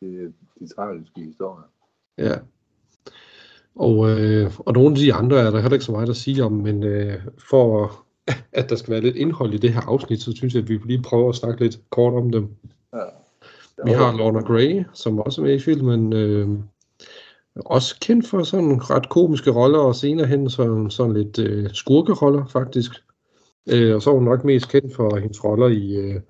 det 0.00 0.24
er 0.24 0.32
de 0.58 0.74
tragiske 0.74 1.20
historier. 1.20 1.70
ja. 2.18 2.34
Og, 3.74 4.10
øh, 4.10 4.50
og 4.58 4.72
nogle 4.72 4.90
af 4.90 4.96
de 4.96 5.14
andre 5.14 5.38
er 5.40 5.50
der 5.50 5.60
heller 5.60 5.72
ikke 5.72 5.84
så 5.84 5.92
meget 5.92 6.08
at 6.08 6.16
sige 6.16 6.44
om, 6.44 6.52
men 6.52 6.82
øh, 6.82 7.22
for 7.50 7.92
at 8.52 8.70
der 8.70 8.76
skal 8.76 8.90
være 8.92 9.00
lidt 9.00 9.16
indhold 9.16 9.54
i 9.54 9.58
det 9.58 9.72
her 9.72 9.80
afsnit, 9.80 10.20
så 10.20 10.32
synes 10.36 10.54
jeg, 10.54 10.62
at 10.62 10.68
vi 10.68 10.80
lige 10.84 11.02
prøver 11.02 11.28
at 11.28 11.34
snakke 11.34 11.64
lidt 11.64 11.90
kort 11.90 12.14
om 12.14 12.30
dem. 12.30 12.48
Ja. 12.92 13.04
Vi 13.84 13.90
har 13.90 14.16
Lorna 14.16 14.40
Gray, 14.40 14.84
som 14.92 15.18
også 15.18 15.40
er 15.40 15.44
med 15.44 15.54
i 15.54 15.58
filmen. 15.58 16.12
Øh, 16.12 16.48
også 17.56 18.00
kendt 18.00 18.26
for 18.28 18.42
sådan 18.42 18.90
ret 18.90 19.08
komiske 19.08 19.50
roller, 19.50 19.78
og 19.78 19.94
senere 19.94 20.26
hen 20.26 20.50
sådan, 20.50 20.90
sådan 20.90 21.12
lidt 21.12 21.38
øh, 21.38 21.70
skurkeroller, 21.72 22.46
faktisk. 22.46 22.92
Øh, 23.70 23.94
og 23.94 24.02
så 24.02 24.10
er 24.10 24.14
hun 24.14 24.24
nok 24.24 24.44
mest 24.44 24.68
kendt 24.68 24.96
for 24.96 25.16
hendes 25.16 25.44
roller 25.44 25.68
i 25.68 25.96
øh, 25.96 26.20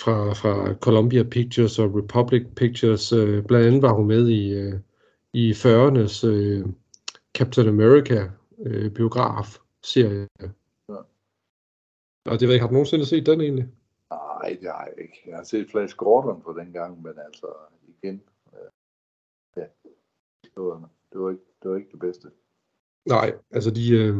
fra, 0.00 0.32
fra 0.32 0.74
Columbia 0.74 1.22
Pictures 1.22 1.78
og 1.78 1.94
Republic 1.94 2.46
Pictures. 2.56 3.12
Øh, 3.12 3.44
blandt 3.44 3.66
andet 3.66 3.82
var 3.82 3.92
hun 3.92 4.06
med 4.06 4.28
i, 4.28 4.52
øh, 4.52 4.74
i 5.32 5.52
40'ernes 5.52 6.26
øh, 6.26 6.66
Captain 7.34 7.68
America 7.68 8.28
øh, 8.66 8.90
biograf-serie. 8.90 10.28
Ja. 10.40 10.94
Og 12.24 12.40
det 12.40 12.42
ved 12.42 12.48
jeg 12.48 12.54
ikke, 12.54 12.60
har 12.60 12.68
du 12.68 12.72
nogensinde 12.72 13.06
set 13.06 13.26
den 13.26 13.40
egentlig? 13.40 13.66
Nej, 14.40 14.58
det 14.60 14.68
har 14.70 14.84
jeg 14.84 15.04
ikke. 15.04 15.22
Jeg 15.26 15.36
har 15.36 15.44
set 15.44 15.70
Flash 15.70 15.96
Gordon 15.96 16.40
på 16.42 16.52
den 16.60 16.72
gang, 16.72 17.02
men 17.02 17.12
altså 17.26 17.46
igen, 17.88 18.22
øh, 18.52 18.70
ja, 19.56 19.66
det 20.42 20.62
var, 20.62 20.90
det 21.12 21.20
var, 21.20 21.30
ikke, 21.30 21.42
det 21.62 21.70
var 21.70 21.76
ikke 21.76 21.90
det 21.92 22.00
bedste. 22.00 22.28
Nej, 23.06 23.34
altså 23.50 23.70
de... 23.70 23.90
Øh, 23.90 24.16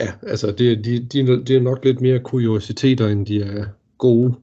ja, 0.00 0.08
altså 0.22 0.46
det, 0.46 0.84
de, 0.84 1.06
de, 1.08 1.44
de 1.44 1.56
er 1.56 1.60
nok 1.60 1.84
lidt 1.84 2.00
mere 2.00 2.24
kuriositeter, 2.24 3.06
end 3.08 3.26
de 3.26 3.42
er 3.42 3.66
gode. 3.98 4.34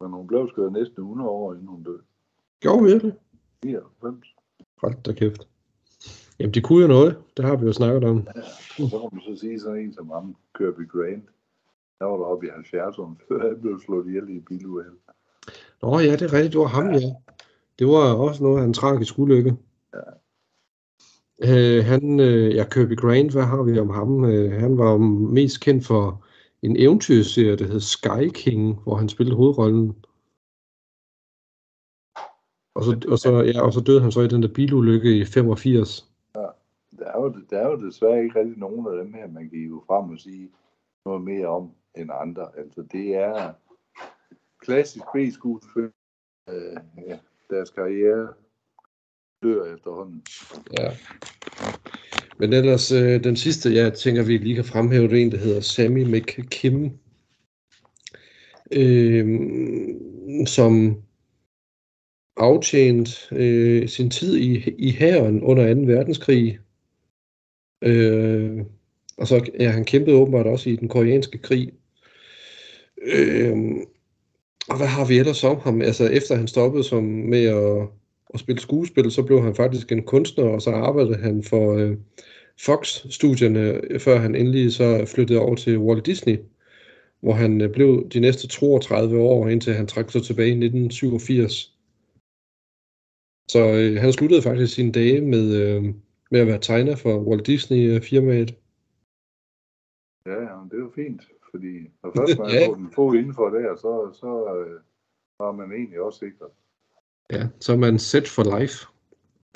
Men 0.00 0.10
hun 0.12 0.26
blev 0.26 0.48
sgu 0.48 0.70
næsten 0.70 1.02
100 1.02 1.30
år, 1.30 1.52
inden 1.54 1.68
hun 1.68 1.82
døde. 1.82 2.02
Jo, 2.64 2.76
virkelig. 2.76 3.12
94. 3.64 4.34
Hold 4.78 5.02
da 5.02 5.12
kæft. 5.12 5.48
Jamen, 6.38 6.54
de 6.54 6.60
kunne 6.60 6.82
jo 6.82 6.88
noget. 6.88 7.18
Det 7.36 7.44
har 7.44 7.56
vi 7.56 7.66
jo 7.66 7.72
snakket 7.72 8.04
om. 8.04 8.26
Og 8.82 8.88
så 8.90 8.98
kan 8.98 9.08
man 9.12 9.22
så 9.22 9.40
sige 9.40 9.60
sådan 9.60 9.78
en 9.78 9.92
som 9.92 10.10
ham, 10.10 10.36
Kirby 10.58 10.88
Grant. 10.88 11.24
Der 12.00 12.06
var 12.06 12.16
der 12.16 12.24
oppe 12.24 12.46
i 12.46 12.50
70'erne, 12.50 13.14
før 13.28 13.48
han 13.48 13.60
blev 13.60 13.80
slået 13.80 14.06
ihjel 14.06 14.28
i 14.28 14.36
et 14.36 14.44
biluheld. 14.44 14.98
Nå 15.82 15.98
ja, 15.98 16.12
det 16.12 16.22
er 16.22 16.32
rigtigt. 16.32 16.52
Det 16.52 16.60
var 16.60 16.66
ham, 16.66 16.86
ja. 16.92 16.98
Det 17.78 17.86
var 17.86 18.14
også 18.14 18.42
noget 18.42 18.60
af 18.60 18.64
en 18.64 18.72
tragisk 18.72 19.18
ulykke. 19.18 19.56
Ja. 19.94 20.06
Øh, 21.48 21.84
han, 21.84 22.20
øh, 22.20 22.54
ja, 22.54 22.64
Kirby 22.64 22.96
Grant, 22.96 23.32
hvad 23.32 23.42
har 23.42 23.62
vi 23.62 23.78
om 23.78 23.90
ham? 23.90 24.24
Øh, 24.24 24.52
han 24.52 24.78
var 24.78 24.96
mest 25.38 25.60
kendt 25.60 25.86
for 25.86 26.24
en 26.62 26.76
eventyrserie, 26.76 27.56
der 27.56 27.66
hed 27.66 27.80
Sky 27.80 28.28
King, 28.34 28.82
hvor 28.82 28.94
han 28.94 29.08
spillede 29.08 29.36
hovedrollen. 29.36 29.96
Og 32.74 32.84
så, 32.84 33.06
og, 33.08 33.18
så, 33.18 33.30
ja, 33.54 33.62
og 33.62 33.72
så 33.72 33.80
døde 33.80 34.00
han 34.00 34.12
så 34.12 34.20
i 34.20 34.28
den 34.28 34.42
der 34.42 34.52
bilulykke 34.54 35.18
i 35.18 35.24
85. 35.24 36.10
Der 36.98 37.06
er, 37.06 37.20
jo, 37.20 37.34
der 37.50 37.58
er 37.58 37.68
jo 37.70 37.86
desværre 37.86 38.22
ikke 38.22 38.38
rigtig 38.38 38.58
nogen 38.58 38.86
af 38.86 39.04
dem 39.04 39.14
her, 39.14 39.28
man 39.28 39.50
kan 39.50 39.58
jo 39.58 39.82
frem 39.86 40.10
og 40.10 40.18
sige 40.18 40.50
noget 41.06 41.22
mere 41.22 41.46
om 41.46 41.70
end 41.96 42.10
andre. 42.12 42.48
Altså 42.58 42.82
det 42.92 43.14
er 43.14 43.52
klassisk 44.60 45.04
B-skuespil. 45.14 45.90
Øh, 46.48 46.76
ja, 47.08 47.18
deres 47.50 47.70
karriere 47.70 48.34
dør 49.42 49.74
efterhånden. 49.74 50.22
Ja. 50.78 50.90
Men 52.38 52.52
ellers, 52.52 52.92
øh, 52.92 53.24
den 53.24 53.36
sidste, 53.36 53.74
jeg 53.74 53.94
tænker, 53.94 54.22
vi 54.22 54.38
lige 54.38 54.54
kan 54.54 54.64
fremhæve, 54.64 55.08
det 55.08 55.18
er 55.18 55.22
en, 55.22 55.32
der 55.32 55.38
hedder 55.38 55.60
Sammy 55.60 56.04
McKim, 56.04 56.98
øh, 58.72 59.26
som 60.46 61.02
aftjent 62.36 63.32
øh, 63.32 63.88
sin 63.88 64.10
tid 64.10 64.36
i, 64.36 64.70
i 64.78 64.90
hæren 64.90 65.42
under 65.42 65.74
2. 65.74 65.80
verdenskrig. 65.80 66.58
Øh, 67.82 68.64
og 69.16 69.26
så 69.26 69.50
ja, 69.58 69.70
han 69.70 69.84
kæmpede 69.84 70.16
åbenbart 70.16 70.46
også 70.46 70.70
i 70.70 70.76
den 70.76 70.88
koreanske 70.88 71.38
krig. 71.38 71.72
Øh, 73.02 73.56
og 74.68 74.76
hvad 74.76 74.86
har 74.86 75.04
vi 75.04 75.18
ellers 75.18 75.44
om 75.44 75.58
ham? 75.60 75.82
Altså 75.82 76.06
efter 76.06 76.34
han 76.34 76.48
stoppede 76.48 76.84
som 76.84 77.04
med 77.04 77.44
at, 77.44 77.88
at 78.34 78.40
spille 78.40 78.60
skuespil, 78.60 79.10
så 79.10 79.22
blev 79.22 79.42
han 79.42 79.54
faktisk 79.54 79.92
en 79.92 80.02
kunstner, 80.02 80.44
og 80.44 80.62
så 80.62 80.70
arbejdede 80.70 81.16
han 81.16 81.42
for 81.42 81.74
øh, 81.76 81.96
Fox-studierne, 82.64 83.80
før 83.98 84.18
han 84.18 84.34
endelig 84.34 84.72
så 84.72 85.04
flyttede 85.06 85.40
over 85.40 85.54
til 85.54 85.78
Walt 85.78 86.06
Disney, 86.06 86.38
hvor 87.20 87.32
han 87.32 87.60
øh, 87.60 87.72
blev 87.72 88.08
de 88.08 88.20
næste 88.20 88.48
32 88.48 89.20
år, 89.20 89.48
indtil 89.48 89.74
han 89.74 89.86
trak 89.86 90.10
sig 90.10 90.22
tilbage 90.22 90.48
i 90.48 90.64
1987. 90.64 91.76
Så 93.48 93.58
øh, 93.58 94.00
han 94.00 94.12
sluttede 94.12 94.42
faktisk 94.42 94.74
sine 94.74 94.92
dage 94.92 95.20
med, 95.20 95.54
øh, 95.54 95.84
med 96.30 96.40
at 96.40 96.46
være 96.46 96.58
tegner 96.58 96.96
for 96.96 97.18
Walt 97.18 97.46
Disney-firmaet. 97.46 98.54
Ja, 100.26 100.42
ja, 100.42 100.56
men 100.60 100.68
det 100.70 100.76
er 100.76 100.80
jo 100.82 100.90
fint, 100.94 101.22
fordi 101.50 101.90
når 102.02 102.12
først 102.16 102.38
man 102.38 102.50
Ja. 102.50 102.74
den 102.74 102.90
få 102.92 103.12
indenfor 103.12 103.50
der, 103.50 103.76
så, 103.76 104.10
så 104.12 104.56
øh, 104.56 104.80
har 105.40 105.52
man 105.52 105.72
egentlig 105.72 106.00
også 106.00 106.18
sikret. 106.18 106.50
Ja, 107.30 107.48
så 107.60 107.72
er 107.72 107.76
man 107.76 107.98
set 107.98 108.28
for 108.28 108.58
life. 108.58 108.86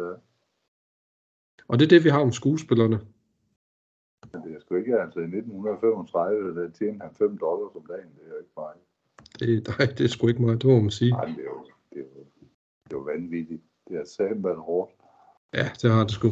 Ja. 0.00 0.12
Og 1.68 1.78
det 1.78 1.84
er 1.84 1.88
det, 1.88 2.04
vi 2.04 2.08
har 2.08 2.20
om 2.20 2.32
skuespillerne. 2.32 3.00
Men 4.32 4.42
det 4.42 4.54
er 4.56 4.60
sgu 4.60 4.74
ikke, 4.74 5.00
altså 5.00 5.20
i 5.20 5.22
1935, 5.22 6.54
der 6.54 6.70
tjente 6.70 7.04
han 7.04 7.14
5 7.14 7.38
dollars 7.38 7.74
om 7.76 7.86
dagen, 7.88 8.08
det 8.14 8.22
er 8.24 8.28
jo 8.28 8.38
ikke 8.38 8.50
meget. 8.56 8.76
Det, 9.38 9.78
nej, 9.78 9.86
det 9.98 10.04
er 10.04 10.08
sgu 10.08 10.28
ikke 10.28 10.42
meget, 10.42 10.62
det 10.62 10.70
må 10.70 10.80
man 10.80 10.90
sige. 10.90 11.10
Nej, 11.10 11.24
det 11.24 11.38
er 11.38 11.44
jo, 11.44 11.64
det 11.92 11.98
er 11.98 12.04
jo, 12.16 12.24
det 12.84 12.92
er 12.92 12.96
jo 12.96 12.98
vanvittigt. 12.98 13.62
Det 13.88 13.96
er 13.96 14.04
sammen 14.04 14.56
hårdt. 14.56 14.92
Ja, 15.54 15.70
det 15.82 15.90
har 15.90 16.02
det 16.02 16.10
sgu. 16.10 16.28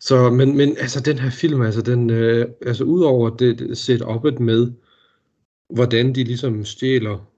Så, 0.00 0.30
men, 0.30 0.56
men 0.56 0.68
altså 0.68 1.00
den 1.00 1.18
her 1.18 1.30
film, 1.30 1.62
altså 1.62 1.82
den, 1.82 2.10
øh, 2.10 2.48
altså 2.66 2.84
udover 2.84 3.36
det, 3.36 3.60
setup'et 3.60 4.38
med, 4.38 4.72
hvordan 5.70 6.14
de 6.14 6.24
ligesom 6.24 6.64
stjæler 6.64 7.32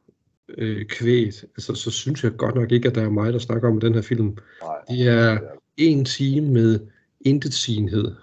øh, 0.49 0.87
kvæget, 0.87 1.45
altså 1.45 1.75
så 1.75 1.91
synes 1.91 2.25
jeg 2.25 2.37
godt 2.37 2.55
nok 2.55 2.73
ikke, 2.73 2.89
at 2.89 2.95
der 2.95 3.03
er 3.03 3.11
meget 3.11 3.35
at 3.35 3.43
snakke 3.43 3.69
om 3.69 3.81
den 3.81 3.95
her 3.95 4.03
film. 4.03 4.37
Nej, 4.63 4.79
Det 4.89 5.09
er 5.09 5.39
en 5.77 6.05
time 6.05 6.51
med 6.51 6.81
intetsigende. 7.21 8.17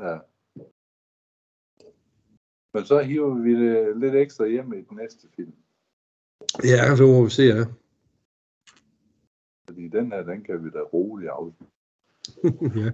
Ja. 0.00 0.18
Men 2.74 2.84
så 2.84 3.02
hiver 3.02 3.34
vi 3.34 3.66
det 3.66 3.96
lidt 3.96 4.14
ekstra 4.14 4.46
hjem 4.46 4.72
i 4.72 4.76
den 4.76 4.96
næste 4.96 5.26
film. 5.36 5.52
Ja, 6.64 6.96
det 6.96 7.08
må 7.08 7.24
vi 7.24 7.30
se, 7.30 7.42
ja. 7.42 7.64
Fordi 9.66 9.88
den 9.88 10.12
her, 10.12 10.22
den 10.22 10.42
kan 10.42 10.64
vi 10.64 10.70
da 10.70 10.78
roligt 10.78 11.30
afslutte. 11.30 11.64
ja. 12.80 12.90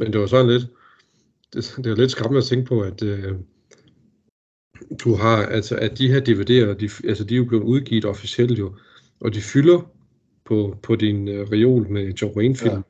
Men 0.00 0.12
det 0.12 0.20
var 0.20 0.26
sådan 0.26 0.46
lidt, 0.46 0.62
det, 1.52 1.74
det 1.76 1.86
er 1.86 1.96
lidt 1.96 2.10
skræmmende 2.10 2.38
at 2.38 2.44
tænke 2.44 2.66
på, 2.68 2.80
at 2.80 3.02
øh, 3.02 3.34
du 5.04 5.14
har, 5.14 5.36
altså 5.46 5.76
at 5.76 5.98
de 5.98 6.08
her 6.12 6.20
DVD'er, 6.20 6.78
de, 6.80 7.08
altså 7.08 7.24
de 7.24 7.34
er 7.34 7.38
jo 7.38 7.44
blevet 7.44 7.62
udgivet 7.62 8.04
officielt 8.04 8.58
jo, 8.58 8.74
og 9.20 9.34
de 9.34 9.40
fylder 9.40 9.90
på, 10.44 10.76
på 10.82 10.96
din 10.96 11.28
øh, 11.28 11.48
reol 11.52 11.90
med 11.90 12.12
John 12.12 12.36
Wayne 12.36 12.56
film. 12.56 12.82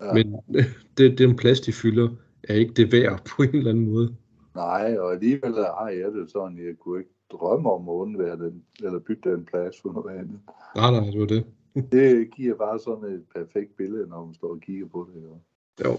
Ja. 0.00 0.06
Ja. 0.06 0.06
Ja. 0.06 0.12
Men 0.14 0.36
det, 0.98 1.18
den 1.18 1.36
plads, 1.36 1.60
de 1.60 1.72
fylder, 1.72 2.08
er 2.48 2.54
ikke 2.54 2.72
det 2.72 2.92
værd 2.92 3.24
på 3.36 3.42
en 3.42 3.54
eller 3.54 3.70
anden 3.70 3.90
måde. 3.90 4.14
Nej, 4.54 4.96
og 4.98 5.12
alligevel 5.12 5.54
har 5.54 5.88
jeg 5.88 6.12
det 6.12 6.30
sådan, 6.30 6.58
jeg 6.58 6.74
kunne 6.78 6.98
ikke 7.00 7.10
drømme 7.32 7.70
om 7.72 7.88
at 7.88 7.92
undvære 7.92 8.36
den, 8.36 8.62
eller 8.84 8.98
bytte 8.98 9.30
den 9.30 9.44
plads 9.44 9.80
for 9.82 9.92
noget 9.92 10.18
andet. 10.18 10.40
Nej, 10.76 10.90
nej, 10.90 11.10
det 11.10 11.20
var 11.20 11.26
det. 11.26 11.44
Det 11.92 12.30
giver 12.36 12.56
bare 12.56 12.78
sådan 12.78 13.14
et 13.14 13.24
perfekt 13.34 13.76
billede, 13.76 14.06
når 14.08 14.24
man 14.24 14.34
står 14.34 14.48
og 14.48 14.60
kigger 14.60 14.86
på 14.86 15.08
det. 15.14 15.22
Jo. 15.22 15.38
Jo. 15.84 15.98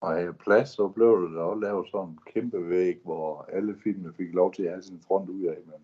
Og 0.00 0.12
have 0.14 0.34
plads, 0.34 0.68
så 0.68 0.88
blev 0.88 1.22
det 1.22 1.34
da 1.36 1.40
også 1.40 1.60
lavet 1.60 1.86
sådan 1.90 2.08
en 2.08 2.18
kæmpe 2.34 2.68
væg, 2.68 3.00
hvor 3.04 3.48
alle 3.52 3.76
filmene 3.84 4.12
fik 4.16 4.34
lov 4.34 4.52
til 4.54 4.62
at 4.62 4.70
have 4.70 4.82
sin 4.82 5.00
front 5.06 5.30
ud 5.30 5.44
af. 5.44 5.56
Men 5.66 5.80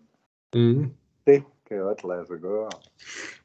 Mm. 0.55 0.91
det 1.27 1.43
kan 1.67 1.77
jo 1.77 1.89
ikke 1.89 2.07
lade 2.07 2.25
sig 2.27 2.39
gøre. 2.39 2.69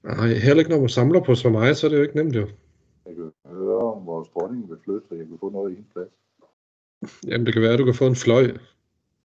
Nej, 0.02 0.26
heller 0.28 0.58
ikke 0.58 0.70
når 0.70 0.80
man 0.80 0.88
samler 0.88 1.20
på 1.20 1.34
så 1.34 1.48
meget, 1.50 1.76
så 1.76 1.86
er 1.86 1.90
det 1.90 1.96
jo 1.98 2.02
ikke 2.02 2.16
nemt 2.16 2.36
jo. 2.36 2.46
Jeg 3.06 3.14
kan 3.16 3.32
høre, 3.46 3.78
om 3.78 4.06
vores 4.06 4.28
dronning 4.28 4.70
vil 4.70 4.78
flytte, 4.84 5.08
så 5.08 5.14
jeg 5.14 5.26
kan 5.26 5.38
få 5.40 5.50
noget 5.50 5.72
i 5.72 5.76
en 5.76 5.86
plads. 5.92 6.10
Jamen, 7.26 7.46
det 7.46 7.52
kan 7.54 7.62
være, 7.62 7.72
at 7.72 7.78
du 7.78 7.84
kan 7.84 7.94
få 7.94 8.06
en 8.06 8.16
fløj. 8.16 8.42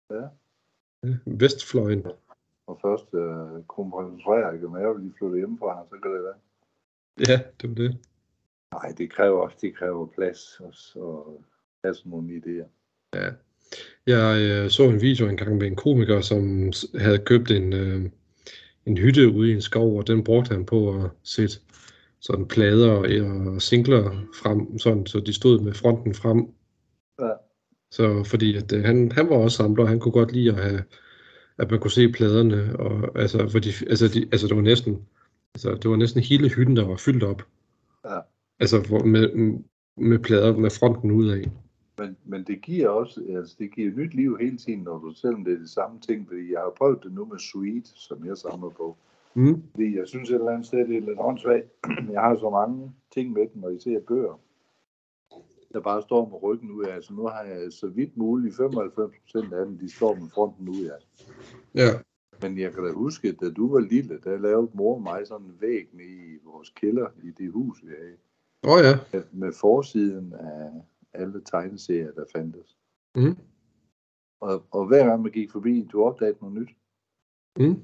Ja. 0.09 0.21
Ja, 1.03 1.13
Vestfløjen. 1.25 2.05
Og 2.67 2.79
først 2.81 3.13
øh, 3.13 3.63
kronprins 3.67 4.23
Frederik 4.23 4.63
og 4.63 4.71
Mary, 4.71 4.99
de 4.99 5.13
flytter 5.17 5.37
hjemmefra, 5.37 5.85
så 5.89 5.95
kan 6.01 6.11
det 6.11 6.23
være. 6.23 6.33
Ja, 7.29 7.39
det 7.61 7.69
var 7.69 7.75
det. 7.75 7.97
Nej, 8.73 8.93
det 8.97 9.11
kræver 9.11 9.41
også, 9.41 9.57
det 9.61 9.75
kræver 9.75 10.05
plads 10.05 10.59
og, 10.59 10.73
og 11.03 11.43
have 11.83 11.93
sådan 11.93 12.09
nogle 12.09 12.29
idéer. 12.35 12.67
Ja. 13.15 13.29
Jeg 14.07 14.41
øh, 14.41 14.69
så 14.69 14.83
en 14.83 15.01
video 15.01 15.27
engang 15.27 15.57
med 15.57 15.67
en 15.67 15.75
komiker, 15.75 16.21
som 16.21 16.71
havde 16.95 17.19
købt 17.19 17.51
en, 17.51 17.73
øh, 17.73 18.09
en 18.85 18.97
hytte 18.97 19.29
ude 19.29 19.49
i 19.51 19.53
en 19.53 19.61
skov, 19.61 19.97
og 19.97 20.07
den 20.07 20.23
brugte 20.23 20.53
han 20.53 20.65
på 20.65 21.03
at 21.03 21.09
sætte 21.23 21.55
sådan 22.19 22.47
plader 22.47 22.91
og, 22.91 23.05
og 23.53 23.61
singler 23.61 24.11
frem, 24.41 24.79
sådan, 24.79 25.05
så 25.05 25.19
de 25.19 25.33
stod 25.33 25.59
med 25.59 25.73
fronten 25.73 26.13
frem. 26.13 26.47
Ja. 27.19 27.33
Så 27.91 28.23
fordi 28.23 28.57
at, 28.57 28.73
øh, 28.73 28.83
han, 28.83 29.11
han 29.11 29.29
var 29.29 29.35
også 29.35 29.57
samler, 29.57 29.83
og 29.83 29.89
han 29.89 29.99
kunne 29.99 30.11
godt 30.11 30.31
lide 30.31 30.49
at 30.49 30.63
have, 30.63 30.83
at 31.57 31.71
man 31.71 31.79
kunne 31.79 31.91
se 31.91 32.11
pladerne, 32.11 32.79
og 32.79 33.21
altså, 33.21 33.49
fordi, 33.49 33.69
altså, 33.89 34.07
de, 34.07 34.27
altså 34.31 34.47
det 34.47 34.55
var 34.55 34.61
næsten, 34.61 35.07
altså 35.55 35.75
det 35.81 35.89
var 35.89 35.95
næsten 35.95 36.21
hele 36.21 36.49
hytten, 36.49 36.75
der 36.75 36.85
var 36.87 36.95
fyldt 36.95 37.23
op. 37.23 37.41
Ja. 38.05 38.19
Altså 38.59 38.79
hvor- 38.87 39.03
med, 39.05 39.53
med 39.97 40.19
plader 40.19 40.57
med 40.57 40.69
fronten 40.79 41.11
ud 41.11 41.29
af. 41.29 41.43
Men, 41.99 42.17
men 42.25 42.43
det 42.43 42.61
giver 42.61 42.89
også, 42.89 43.23
altså 43.29 43.55
det 43.59 43.71
giver 43.75 43.91
nyt 43.91 44.13
liv 44.13 44.37
hele 44.37 44.57
tiden, 44.57 44.79
når 44.79 44.97
du, 44.97 45.13
selvom 45.13 45.43
det 45.45 45.53
er 45.53 45.57
det 45.57 45.69
samme 45.69 45.99
ting, 45.99 46.27
fordi 46.27 46.51
jeg 46.51 46.59
har 46.59 46.73
prøvet 46.77 47.03
det 47.03 47.11
nu 47.13 47.25
med 47.25 47.39
Sweet, 47.39 47.87
som 47.87 48.25
jeg 48.25 48.37
samler 48.37 48.69
på. 48.69 48.97
Mm. 49.33 49.63
Fordi 49.71 49.97
jeg 49.97 50.07
synes 50.07 50.29
et 50.29 50.35
eller 50.35 50.51
andet 50.51 50.65
sted, 50.65 50.79
det 50.87 50.97
er 50.97 51.01
lidt 51.01 51.19
åndssvagt. 51.19 51.67
Jeg 52.13 52.21
har 52.21 52.37
så 52.39 52.49
mange 52.49 52.91
ting 53.13 53.31
med 53.33 53.47
dem, 53.53 53.63
og 53.63 53.73
især 53.75 53.99
bøger, 54.07 54.39
der 55.73 55.79
bare 55.79 56.01
står 56.01 56.29
med 56.29 56.43
ryggen 56.43 56.71
ud 56.71 56.85
af. 56.85 57.03
Så 57.03 57.13
nu 57.13 57.27
har 57.27 57.43
jeg 57.43 57.71
så 57.73 57.87
vidt 57.87 58.17
muligt 58.17 58.55
95% 58.55 59.55
af 59.55 59.65
dem, 59.65 59.77
de 59.77 59.89
står 59.95 60.15
med 60.15 60.29
fronten 60.33 60.69
ud 60.69 60.85
af. 60.85 60.99
Ja. 61.75 61.89
Men 62.41 62.57
jeg 62.59 62.73
kan 62.73 62.83
da 62.83 62.91
huske, 62.91 63.27
at 63.27 63.35
da 63.41 63.49
du 63.49 63.71
var 63.73 63.79
lille, 63.79 64.19
der 64.23 64.37
lavede 64.37 64.69
mor 64.73 64.95
og 64.95 65.01
mig 65.01 65.27
sådan 65.27 65.45
en 65.47 65.57
væg 65.59 65.87
nede 65.93 66.33
i 66.35 66.37
vores 66.45 66.69
kælder 66.69 67.07
i 67.23 67.31
det 67.31 67.51
hus, 67.51 67.83
vi 67.83 67.89
havde. 67.99 68.17
Oh, 68.63 68.79
ja. 68.83 68.93
med- 69.13 69.23
Med 69.31 69.51
forsiden 69.61 70.33
af 70.33 70.71
alle 71.13 71.41
tegneserier, 71.43 72.11
der 72.11 72.25
fandtes. 72.35 72.77
Mm. 73.15 73.37
Og, 74.41 74.63
og 74.71 74.87
hver 74.87 75.05
gang 75.07 75.21
man 75.21 75.31
gik 75.31 75.51
forbi, 75.51 75.87
du 75.91 76.03
opdagede 76.03 76.37
noget 76.41 76.55
nyt. 76.55 76.69
Mm. 77.59 77.81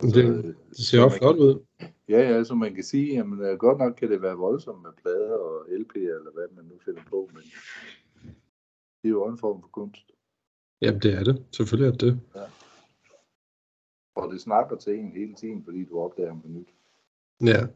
Så, 0.00 0.06
Det, 0.20 0.24
øh, 0.44 0.54
det 0.68 0.76
ser 0.86 1.02
også 1.04 1.18
flot 1.18 1.36
ud. 1.36 1.64
Ja, 2.08 2.20
ja, 2.30 2.44
så 2.44 2.54
man 2.54 2.74
kan 2.74 2.84
sige, 2.84 3.14
jamen 3.14 3.40
øh, 3.40 3.58
godt 3.58 3.78
nok 3.78 3.92
kan 3.94 4.10
det 4.10 4.22
være 4.22 4.36
voldsomt 4.36 4.82
med 4.82 4.90
plader 5.02 5.34
og 5.36 5.66
LP'er, 5.66 5.98
eller 6.18 6.32
hvad 6.32 6.46
man 6.56 6.64
nu 6.64 6.78
finder 6.84 7.02
på, 7.10 7.30
men 7.34 7.42
det 9.02 9.08
er 9.08 9.08
jo 9.08 9.26
en 9.26 9.38
form 9.38 9.60
for 9.60 9.68
kunst. 9.68 10.10
Jamen 10.80 11.00
det 11.02 11.14
er 11.14 11.24
det. 11.24 11.44
Selvfølgelig 11.52 11.88
er 11.88 11.92
det 11.92 12.00
det. 12.00 12.20
Og 14.14 14.32
det 14.32 14.40
snakker 14.40 14.76
til 14.76 14.98
en 14.98 15.12
hele 15.12 15.34
tiden, 15.34 15.64
fordi 15.64 15.84
du 15.84 15.98
opdager 15.98 16.34
noget 16.34 16.50
nyt. 16.50 16.68
Ja. 17.48 17.66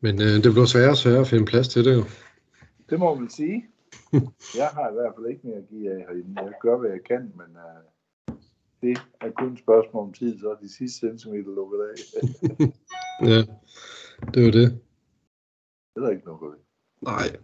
Men 0.00 0.14
øh, 0.22 0.34
det 0.44 0.52
bliver 0.52 0.66
sværere 0.66 0.90
og 0.90 0.96
sværere 0.96 1.20
at 1.20 1.26
finde 1.26 1.44
plads 1.44 1.68
til 1.68 1.84
det 1.84 1.94
jo. 1.94 2.04
Det 2.90 2.98
må 2.98 3.14
man 3.14 3.30
sige. 3.30 3.66
Jeg 4.60 4.68
har 4.76 4.90
i 4.90 4.94
hvert 4.94 5.12
fald 5.16 5.26
ikke 5.26 5.46
mere 5.46 5.56
at 5.56 5.68
give 5.70 5.90
af 5.90 5.98
herinde. 5.98 6.42
Jeg 6.42 6.52
gør, 6.62 6.76
hvad 6.78 6.90
jeg 6.90 7.04
kan, 7.10 7.32
men 7.40 7.50
uh, 7.66 8.34
det 8.82 8.98
er 9.20 9.30
kun 9.38 9.52
et 9.52 9.58
spørgsmål 9.58 10.02
om 10.06 10.12
tid, 10.12 10.40
så 10.40 10.50
er 10.50 10.54
de 10.54 10.68
sidste 10.68 10.98
centimeter 10.98 11.50
lukket 11.54 11.78
af. 11.90 11.96
Ja, 13.22 13.40
det 14.34 14.44
var 14.44 14.50
det. 14.50 14.70
det 15.94 15.96
er 15.96 16.00
der 16.00 16.10
ikke 16.10 16.26
noget 16.26 16.40
ved. 16.42 16.58
Nej. 17.02 17.36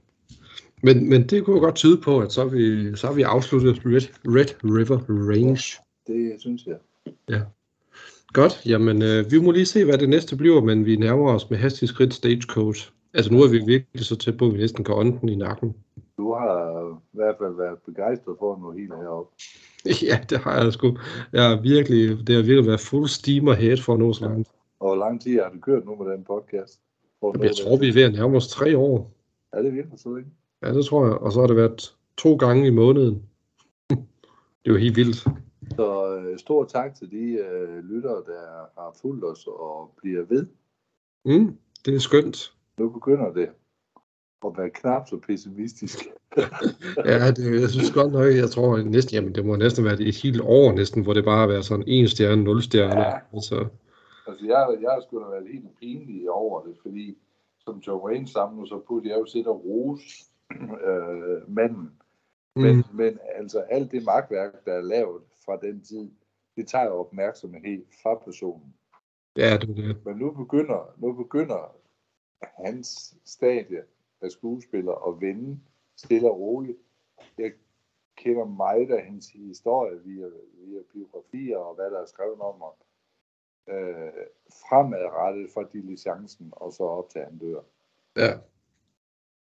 Men, 0.83 1.09
men 1.09 1.29
det 1.29 1.45
kunne 1.45 1.57
jo 1.57 1.63
godt 1.63 1.75
tyde 1.75 2.01
på, 2.01 2.21
at 2.21 2.33
så 2.33 2.43
har 2.43 2.49
vi, 2.49 2.97
så 2.97 3.07
har 3.07 3.15
vi 3.15 3.23
afsluttet 3.23 3.77
Red, 3.85 4.09
Red 4.37 4.51
River 4.65 4.99
Range. 5.09 5.83
Det 6.07 6.41
synes 6.41 6.67
jeg. 6.67 6.79
Godt, 8.33 8.67
jamen 8.67 9.03
øh, 9.03 9.31
vi 9.31 9.39
må 9.41 9.51
lige 9.51 9.67
se, 9.67 9.85
hvad 9.85 9.99
det 9.99 10.09
næste 10.09 10.37
bliver, 10.37 10.61
men 10.61 10.87
vi 10.87 10.97
nærmer 10.97 11.33
os 11.35 11.51
med 11.51 11.59
hastig 11.59 11.89
skridt 11.89 12.15
Stagecoach. 12.15 12.91
Altså 13.15 13.33
nu 13.33 13.43
er 13.43 13.49
vi 13.49 13.59
virkelig 13.67 14.05
så 14.05 14.17
tæt 14.17 14.37
på, 14.37 14.47
at 14.47 14.53
vi 14.53 14.59
næsten 14.59 14.85
kan 14.85 14.95
ånde 14.95 15.19
den 15.21 15.29
i 15.29 15.37
nakken. 15.37 15.75
Du 16.19 16.35
har 16.35 16.91
i 17.13 17.17
hvert 17.17 17.35
fald 17.41 17.57
været 17.57 17.79
begejstret 17.87 18.37
for 18.39 18.55
at 18.55 18.61
nå 18.61 18.73
helt 18.73 18.95
herop. 18.95 19.27
Ja, 20.09 20.21
det 20.31 20.39
har 20.39 20.63
jeg 20.63 20.73
sgu. 20.73 20.97
Jeg 21.33 21.53
er 21.53 21.61
virkelig, 21.61 22.27
det 22.27 22.35
har 22.35 22.43
virkelig 22.43 22.67
været 22.67 22.81
fuld 22.81 23.09
steam 23.09 23.49
ahead 23.49 23.77
for 23.77 23.93
at 23.93 23.99
nå 23.99 24.13
så 24.13 24.25
langt. 24.25 24.49
Og 24.81 24.89
hvor 24.89 24.97
lang 24.97 25.21
tid 25.21 25.41
har 25.41 25.51
du 25.55 25.61
kørt 25.61 25.85
nu 25.85 25.97
med 25.97 26.13
den 26.13 26.25
podcast? 26.25 26.81
Nå 27.23 27.35
Jeg 27.43 27.57
tror, 27.57 27.77
vi 27.77 27.89
er 27.89 27.93
ved 27.93 28.03
at 28.03 28.13
nærme 28.13 28.37
os 28.37 28.49
tre 28.49 28.79
år. 28.79 29.13
Er 29.53 29.63
det 29.63 29.75
virkelig 29.75 29.99
så 29.99 30.15
længe? 30.15 30.31
Ja, 30.63 30.73
det 30.75 30.85
tror 30.85 31.05
jeg. 31.07 31.15
Og 31.15 31.33
så 31.33 31.41
har 31.41 31.47
det 31.47 31.57
været 31.57 31.95
to 32.17 32.37
gange 32.37 32.67
i 32.67 32.71
måneden. 32.71 33.23
Det 34.65 34.73
er 34.73 34.75
jo 34.75 34.77
helt 34.77 34.97
vildt. 34.97 35.27
Så 35.77 36.17
øh, 36.17 36.39
stor 36.39 36.65
tak 36.65 36.95
til 36.95 37.11
de 37.11 37.25
øh, 37.33 37.85
lyttere, 37.85 38.23
der 38.27 38.81
har 38.81 38.97
fulgt 39.03 39.25
os 39.25 39.47
og 39.47 39.95
bliver 39.97 40.23
ved. 40.23 40.47
Mm, 41.25 41.59
det 41.85 41.95
er 41.95 41.99
skønt. 41.99 42.53
Nu 42.79 42.89
begynder 42.89 43.33
det 43.33 43.49
at 44.47 44.53
være 44.57 44.71
knap 44.71 45.09
så 45.09 45.17
pessimistisk. 45.27 45.99
Ja, 47.05 47.31
det, 47.31 47.61
jeg 47.61 47.71
synes 47.71 47.91
godt 47.91 48.13
nok, 48.13 48.35
jeg 48.35 48.51
tror 48.51 48.77
næsten, 48.77 49.15
jamen 49.15 49.35
det 49.35 49.47
må 49.47 49.57
næsten 49.57 49.85
være 49.85 50.01
et 50.01 50.17
helt 50.23 50.41
år 50.41 50.73
næsten, 50.73 51.03
hvor 51.03 51.13
det 51.13 51.25
bare 51.25 51.39
har 51.39 51.47
været 51.47 51.65
sådan 51.65 51.85
en 51.87 52.09
stjerne, 52.09 52.45
nul 52.45 52.63
stjerne. 52.63 53.01
Ja. 53.01 53.19
Altså, 53.33 53.67
Altså, 54.27 54.47
jeg, 54.47 54.79
jeg 54.81 55.03
sgu 55.03 55.21
da 55.21 55.25
været 55.25 55.49
helt 55.53 55.79
pinlig 55.81 56.31
over 56.31 56.63
det, 56.63 56.77
fordi 56.83 57.19
som 57.59 57.79
John 57.79 58.05
Wayne 58.05 58.29
samler, 58.29 58.65
så 58.65 58.79
burde 58.89 59.09
jeg 59.09 59.19
jo 59.19 59.27
sidde 59.27 59.49
og 59.49 59.65
rose 59.65 60.25
øh, 60.89 61.55
manden. 61.55 61.91
Men, 62.57 62.77
mm, 62.77 62.85
men 62.93 63.19
altså, 63.35 63.59
alt 63.61 63.93
det 63.93 64.05
magtværk, 64.05 64.65
der 64.65 64.73
er 64.73 64.83
lavet 64.83 65.23
fra 65.47 65.57
den 65.57 65.81
tid, 65.85 66.11
det 66.57 66.69
tager 66.69 66.85
jo 66.85 66.95
opmærksomhed 66.95 67.85
fra 68.03 68.15
personen. 68.15 68.75
ja, 69.37 69.57
det 69.57 69.71
er 69.71 69.75
det. 69.75 70.05
Men 70.05 70.17
nu 70.17 70.31
begynder, 70.31 70.95
nu 70.99 71.13
begynder 71.13 71.77
hans 72.43 73.17
stadie 73.25 73.85
af 74.21 74.31
skuespiller 74.31 75.09
at 75.09 75.21
vende 75.21 75.61
stille 75.97 76.31
og 76.31 76.41
roligt. 76.41 76.79
Jeg 77.39 77.53
kender 78.17 78.45
meget 78.45 78.91
af 78.91 79.05
hans 79.05 79.29
historie 79.29 80.03
via, 80.05 80.27
via 80.53 80.81
biografier 80.93 81.59
og 81.59 81.75
hvad 81.75 81.91
der 81.91 82.01
er 82.01 82.07
skrevet 82.07 82.41
om 82.41 82.61
ham. 82.61 82.73
Øh, 83.69 84.13
fremadrettet 84.69 85.51
fra 85.55 85.69
diligencen 85.73 86.53
og 86.53 86.73
så 86.73 86.83
op 86.83 87.09
til 87.09 87.21
han 87.21 87.39
dør. 87.39 87.61
Ja, 88.17 88.39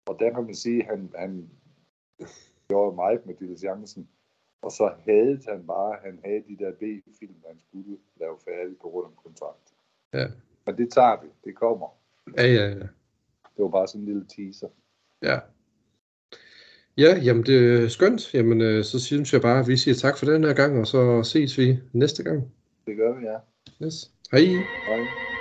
Og 0.07 0.19
der 0.19 0.35
kan 0.35 0.45
man 0.45 0.55
sige, 0.55 0.83
at 0.83 0.87
han, 0.87 1.13
han 1.17 1.51
gjorde 2.69 2.97
meget 2.97 3.27
med 3.27 3.35
diligencen. 3.35 4.09
Og 4.63 4.73
så 4.73 4.93
havde 5.05 5.41
han 5.49 5.67
bare, 5.67 5.97
han 6.05 6.21
havde 6.25 6.43
de 6.49 6.65
der 6.65 6.73
B-film, 6.73 7.35
han 7.47 7.59
skulle 7.69 7.99
lave 8.21 8.37
færdig 8.45 8.77
på 8.83 8.89
grund 8.89 9.07
af 9.07 9.23
kontrakt. 9.25 9.75
ja, 10.15 10.27
Men 10.67 10.77
det 10.77 10.93
tager 10.93 11.23
vi. 11.23 11.29
Det 11.45 11.55
kommer. 11.55 11.87
ja, 12.37 12.47
ja, 12.47 12.69
ja. 12.69 12.87
Det 13.55 13.65
var 13.65 13.69
bare 13.69 13.89
sådan 13.89 14.01
en 14.01 14.07
lille 14.07 14.27
teaser. 14.37 14.69
Ja, 15.23 15.39
ja 16.97 17.19
jamen 17.25 17.47
det 17.47 17.85
er 17.85 17.89
skønt. 17.89 18.35
Jamen 18.35 18.61
øh, 18.61 18.85
så 18.85 19.01
synes 19.01 19.33
jeg 19.33 19.41
bare, 19.41 19.61
at 19.61 19.69
vi 19.69 19.77
siger 19.77 19.95
tak 19.95 20.19
for 20.19 20.27
den 20.27 20.45
her 20.45 20.55
gang, 20.55 20.81
og 20.81 20.87
så 20.87 21.23
ses 21.23 21.59
vi 21.59 21.79
næste 21.93 22.23
gang. 22.23 22.53
Det 22.87 22.97
gør 22.97 23.15
vi, 23.19 23.27
ja. 23.27 23.39
Yes. 23.87 24.13
Hej. 24.33 24.41
Hej. 24.87 25.38